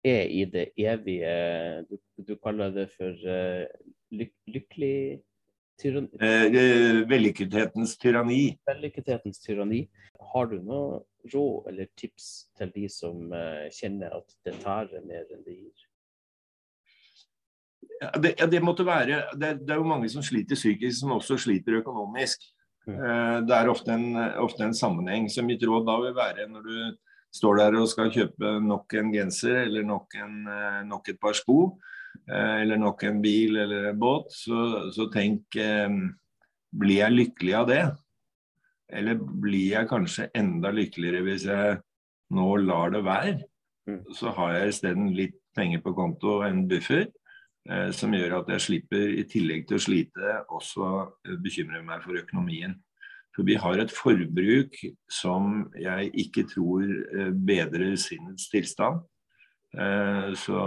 er 0.05 0.31
i 0.33 0.43
det 0.49 0.69
evige 0.77 1.33
Du, 1.89 1.97
du 2.25 2.35
kaller 2.41 2.73
det 2.73 2.87
for 2.93 3.13
eh, 3.29 3.65
lyk 4.13 4.33
lykkelig 4.49 4.97
Tyranni. 5.77 6.09
Eh, 6.19 6.45
eh, 6.45 7.01
vellykkethetens 7.09 7.97
tyranni. 8.01 8.57
Vellykkethetens 8.65 9.39
tyranni. 9.43 9.83
Har 10.33 10.49
du 10.49 10.57
noe 10.65 11.03
råd 11.33 11.69
eller 11.71 11.89
tips 11.99 12.47
til 12.57 12.71
de 12.73 12.87
som 12.89 13.33
eh, 13.33 13.67
kjenner 13.73 14.17
at 14.17 14.37
det 14.45 14.55
tærer 14.63 15.05
mer 15.05 15.27
enn 15.29 15.43
det 15.45 15.57
gir? 15.59 15.85
Ja, 18.01 18.11
det, 18.21 18.33
ja, 18.37 18.45
det, 18.49 18.61
måtte 18.61 18.85
være 18.85 19.23
det, 19.33 19.53
det, 19.63 19.73
er 19.73 19.79
jo 19.81 19.89
mange 19.89 20.09
som 20.09 20.25
sliter 20.25 20.57
psykisk, 20.57 20.99
som 20.99 21.15
også 21.15 21.37
sliter 21.41 21.79
økonomisk. 21.79 22.45
Mm. 22.87 22.97
Eh, 22.97 23.35
det 23.47 23.57
er 23.57 23.69
ofte 23.71 23.93
en, 23.93 24.07
ofte 24.41 24.65
en, 24.65 24.77
sammenheng. 24.77 25.29
Så 25.29 25.45
mitt 25.45 25.63
råd 25.65 25.85
da 25.87 25.99
vil 26.05 26.17
være 26.17 26.47
når 26.51 26.65
du 26.65 26.77
står 27.37 27.61
der 27.61 27.77
og 27.77 27.89
skal 27.91 28.11
kjøpe 28.13 28.57
nok 28.63 28.97
en 28.97 29.13
genser 29.13 29.63
eller 29.65 29.85
nok, 29.85 30.17
en, 30.17 30.41
eh, 30.49 30.81
nok 30.87 31.13
et 31.13 31.21
par 31.21 31.37
sko, 31.37 31.77
eller 32.27 32.79
nok 32.81 33.03
en 33.07 33.21
bil 33.23 33.55
eller 33.63 33.91
en 33.91 33.99
båt, 33.99 34.33
så, 34.35 34.89
så 34.91 35.07
tenk 35.13 35.55
eh, 35.55 35.87
Blir 36.77 36.99
jeg 36.99 37.15
lykkelig 37.15 37.53
av 37.55 37.67
det? 37.69 37.83
Eller 38.93 39.19
blir 39.19 39.73
jeg 39.73 39.89
kanskje 39.89 40.29
enda 40.35 40.71
lykkeligere 40.75 41.23
hvis 41.25 41.45
jeg 41.47 41.77
nå 42.35 42.47
lar 42.63 42.91
det 42.93 43.03
være? 43.07 43.37
Mm. 43.87 44.01
Så 44.15 44.33
har 44.35 44.57
jeg 44.57 44.73
isteden 44.73 45.13
litt 45.15 45.37
penger 45.57 45.81
på 45.83 45.93
konto 45.97 46.37
og 46.37 46.45
en 46.47 46.65
buffer 46.69 47.05
eh, 47.07 47.89
som 47.95 48.15
gjør 48.15 48.41
at 48.41 48.51
jeg 48.55 48.65
slipper, 48.65 49.07
i 49.21 49.23
tillegg 49.31 49.67
til 49.67 49.79
å 49.79 49.85
slite, 49.87 50.35
også 50.53 50.91
eh, 51.27 51.39
bekymre 51.43 51.83
meg 51.87 52.03
for 52.03 52.19
økonomien. 52.19 52.75
For 53.35 53.47
vi 53.47 53.57
har 53.59 53.77
et 53.77 53.93
forbruk 53.93 54.79
som 55.13 55.67
jeg 55.77 56.11
ikke 56.25 56.47
tror 56.51 56.83
eh, 56.87 57.31
bedrer 57.31 57.95
sinnets 58.01 58.47
tilstand. 58.53 59.03
Eh, 59.77 60.31
så 60.41 60.61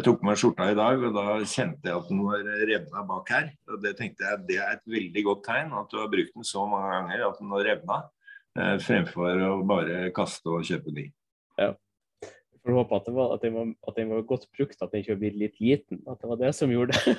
jeg 0.00 0.06
tok 0.06 0.22
på 0.22 0.28
meg 0.30 0.38
skjorta 0.40 0.70
i 0.72 0.76
dag, 0.78 1.02
og 1.04 1.12
da 1.12 1.24
kjente 1.44 1.90
jeg 1.90 1.98
at 1.98 2.08
den 2.08 2.22
var 2.24 2.46
revna 2.70 3.02
bak 3.08 3.30
her. 3.34 3.50
Og 3.68 3.82
Det 3.82 3.92
tenkte 3.98 4.24
jeg 4.24 4.42
det 4.48 4.58
er 4.62 4.78
et 4.78 4.86
veldig 4.88 5.24
godt 5.26 5.44
tegn, 5.44 5.74
at 5.76 5.92
du 5.92 5.98
har 6.00 6.10
brukt 6.12 6.34
den 6.36 6.48
så 6.48 6.64
mange 6.68 6.94
ganger 6.94 7.24
at 7.26 7.40
den 7.40 7.52
har 7.52 7.66
revna, 7.68 7.98
eh, 8.56 8.76
fremfor 8.86 9.44
å 9.46 9.52
bare 9.68 9.98
kaste 10.16 10.52
og 10.52 10.64
kjøpe 10.68 10.94
ny. 10.96 11.06
Ja. 11.60 11.74
Jeg 12.24 12.62
får 12.64 12.76
håpe 12.76 12.96
at, 12.96 13.08
den, 13.08 13.16
var, 13.16 13.34
at, 13.34 13.44
den 13.44 13.56
var, 13.56 13.68
at 13.88 13.98
den 14.00 14.14
var 14.14 14.24
godt 14.28 14.46
brukt, 14.56 14.80
at 14.80 14.92
den 14.92 15.04
ikke 15.04 15.18
blitt 15.20 15.36
litt 15.40 15.60
liten. 15.60 16.00
At 16.08 16.20
det 16.20 16.32
var 16.32 16.40
det 16.40 16.54
som 16.56 16.72
gjorde 16.72 16.96
det. 16.96 17.16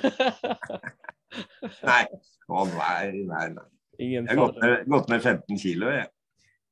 nei. 1.90 2.02
Å 2.50 2.66
nei, 2.74 3.22
nei, 3.30 3.46
nei. 3.54 3.68
Jeg 4.02 4.26
har 4.26 4.82
gått 4.90 5.10
ned 5.12 5.22
15 5.22 5.58
kilo, 5.62 5.90
jeg. 5.92 6.10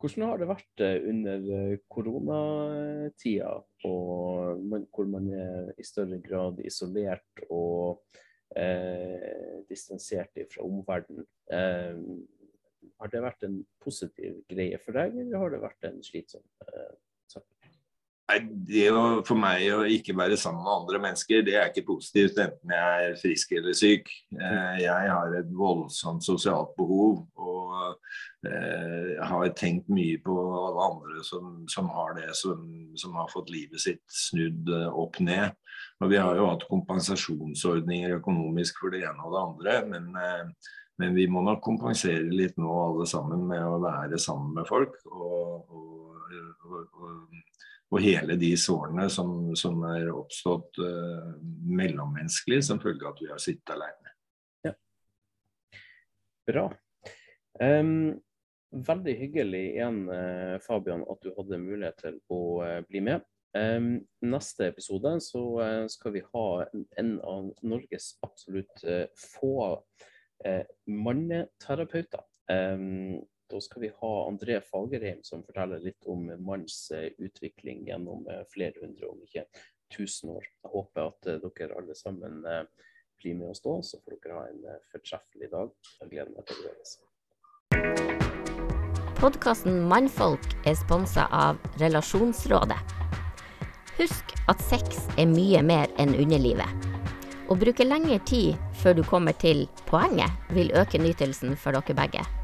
Hvordan 0.01 0.31
har 0.31 0.41
det 0.41 0.49
vært 0.49 0.83
eh, 0.85 0.99
under 1.11 1.47
eh, 1.59 1.79
koronatida, 1.93 3.53
hvor 3.85 5.11
man 5.13 5.29
er 5.37 5.75
i 5.77 5.85
større 5.85 6.17
grad 6.25 6.63
isolert 6.65 7.43
og 7.53 8.01
eh, 8.57 9.61
distansert 9.69 10.41
fra 10.55 10.65
omverdenen? 10.65 11.29
Eh, 11.53 12.01
har 13.01 13.13
det 13.13 13.23
vært 13.25 13.45
en 13.45 13.61
positiv 13.81 14.41
greie 14.49 14.81
for 14.81 14.97
deg, 14.97 15.21
eller 15.21 15.41
har 15.41 15.53
det 15.53 15.63
vært 15.67 15.89
en 15.89 16.01
slitsom 16.05 16.45
eh, 16.65 16.97
det 18.69 18.87
å, 18.93 19.03
for 19.27 19.39
meg 19.39 19.65
å 19.75 19.83
ikke 19.89 20.15
være 20.19 20.37
sammen 20.39 20.63
med 20.65 20.73
andre 20.73 21.01
mennesker, 21.03 21.43
det 21.47 21.55
er 21.57 21.71
ikke 21.71 21.87
positivt, 21.89 22.39
enten 22.43 22.75
jeg 22.75 23.07
er 23.07 23.19
frisk 23.21 23.55
eller 23.59 23.77
syk. 23.77 24.11
Eh, 24.37 24.81
jeg 24.85 25.13
har 25.13 25.37
et 25.39 25.51
voldsomt 25.57 26.25
sosialt 26.25 26.73
behov 26.79 27.23
og 27.41 27.97
eh, 28.47 29.17
har 29.31 29.53
tenkt 29.59 29.91
mye 29.93 30.19
på 30.25 30.37
alle 30.37 30.89
andre 30.91 31.25
som, 31.27 31.63
som 31.71 31.91
har 31.95 32.17
det, 32.19 32.29
som, 32.39 32.63
som, 33.01 33.17
har 33.19 33.31
fått 33.33 33.53
livet 33.55 33.83
sitt 33.83 34.05
snudd 34.13 34.71
eh, 34.75 34.89
opp 34.91 35.21
ned. 35.25 35.57
Og 36.01 36.13
Vi 36.13 36.21
har 36.21 36.37
jo 36.37 36.49
hatt 36.51 36.69
kompensasjonsordninger 36.71 38.19
økonomisk 38.21 38.83
for 38.83 38.95
det 38.95 39.05
ene 39.05 39.27
og 39.27 39.35
det 39.35 39.43
andre, 39.45 39.79
men, 39.91 40.55
men 41.01 41.17
vi 41.17 41.27
må 41.29 41.43
nok 41.45 41.61
kompensere 41.65 42.25
litt 42.33 42.57
nå 42.61 42.73
alle 42.85 43.09
sammen 43.09 43.45
med 43.49 43.65
å 43.65 43.81
være 43.83 44.21
sammen 44.21 44.55
med 44.57 44.69
folk. 44.69 44.97
og, 45.11 45.69
og, 45.69 45.81
og 45.81 46.01
og 46.71 47.41
hele 47.99 48.37
de 48.39 48.53
sårene 48.59 49.09
som, 49.11 49.51
som 49.59 49.83
er 49.91 50.13
oppstått 50.15 50.79
uh, 50.79 51.33
mellommenneskelig 51.67 52.63
som 52.69 52.79
følge 52.83 53.07
av 53.07 53.17
at 53.17 53.23
vi 53.25 53.31
har 53.33 53.43
sittet 53.43 53.73
alene. 53.75 54.13
Ja. 54.69 54.75
Bra. 56.47 56.69
Um, 57.59 58.21
veldig 58.71 59.17
hyggelig 59.19 59.65
igjen, 59.73 60.05
uh, 60.07 60.57
Fabian, 60.63 61.03
at 61.11 61.27
du 61.27 61.35
hadde 61.35 61.59
mulighet 61.65 61.99
til 62.05 62.21
å 62.31 62.41
uh, 62.63 62.79
bli 62.87 63.03
med. 63.11 63.27
Um, 63.59 63.97
neste 64.23 64.69
episode 64.71 65.17
så 65.27 65.43
skal 65.91 66.13
vi 66.15 66.23
ha 66.23 66.47
en, 66.71 67.17
av 67.27 67.49
Norges 67.67 68.13
absolutt 68.23 68.85
få 69.19 69.55
manneterapeuter. 70.87 72.23
Um, 72.47 73.19
da 73.51 73.61
skal 73.61 73.83
vi 73.83 73.93
ha 74.01 74.29
André 74.29 74.61
Fagerheim 74.61 75.23
som 75.23 75.43
forteller 75.43 75.79
litt 75.83 76.07
om 76.07 76.31
manns 76.47 76.91
eh, 76.95 77.11
utvikling 77.19 77.87
gjennom 77.89 78.29
eh, 78.31 78.45
flere 78.53 78.81
hundre, 78.83 79.09
om 79.11 79.23
ikke 79.27 79.45
tusen 79.97 80.31
år. 80.37 80.47
Jeg 80.63 80.71
håper 80.75 81.11
at 81.11 81.27
eh, 81.27 81.41
dere 81.59 81.79
alle 81.81 81.97
sammen 81.99 82.43
blir 83.21 83.35
med 83.37 83.51
oss 83.51 83.63
da, 83.65 83.75
så 83.85 83.99
får 84.05 84.17
dere 84.17 84.39
ha 84.39 84.45
en 84.49 84.63
fortreffelig 84.93 85.51
dag. 85.53 85.69
Jeg 86.01 86.13
gleder 86.15 86.33
meg 86.37 86.47
til 86.49 86.57
å 86.57 86.63
gjøre 86.69 86.79
det. 86.81 86.91
Podkasten 89.21 89.83
Mannfolk 89.91 90.47
er 90.65 90.79
sponsa 90.81 91.27
av 91.29 91.61
Relasjonsrådet. 91.83 92.79
Husk 93.99 94.33
at 94.49 94.63
sex 94.65 95.03
er 95.21 95.29
mye 95.29 95.61
mer 95.67 95.93
enn 96.01 96.15
underlivet. 96.17 96.89
Å 97.51 97.59
bruke 97.59 97.85
lengre 97.85 98.21
tid 98.25 98.55
før 98.81 98.97
du 98.97 99.05
kommer 99.05 99.35
til 99.37 99.67
poenget, 99.91 100.31
vil 100.55 100.73
øke 100.73 101.03
nytelsen 101.03 101.59
for 101.59 101.77
dere 101.77 101.99
begge. 101.99 102.40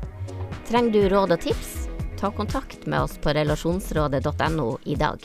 Trenger 0.66 0.92
du 0.92 1.08
råd 1.08 1.30
og 1.30 1.40
tips? 1.40 1.74
Ta 2.18 2.32
kontakt 2.34 2.86
med 2.90 3.04
oss 3.04 3.12
på 3.22 3.30
relasjonsrådet.no 3.30 4.78
i 4.82 4.96
dag. 4.98 5.22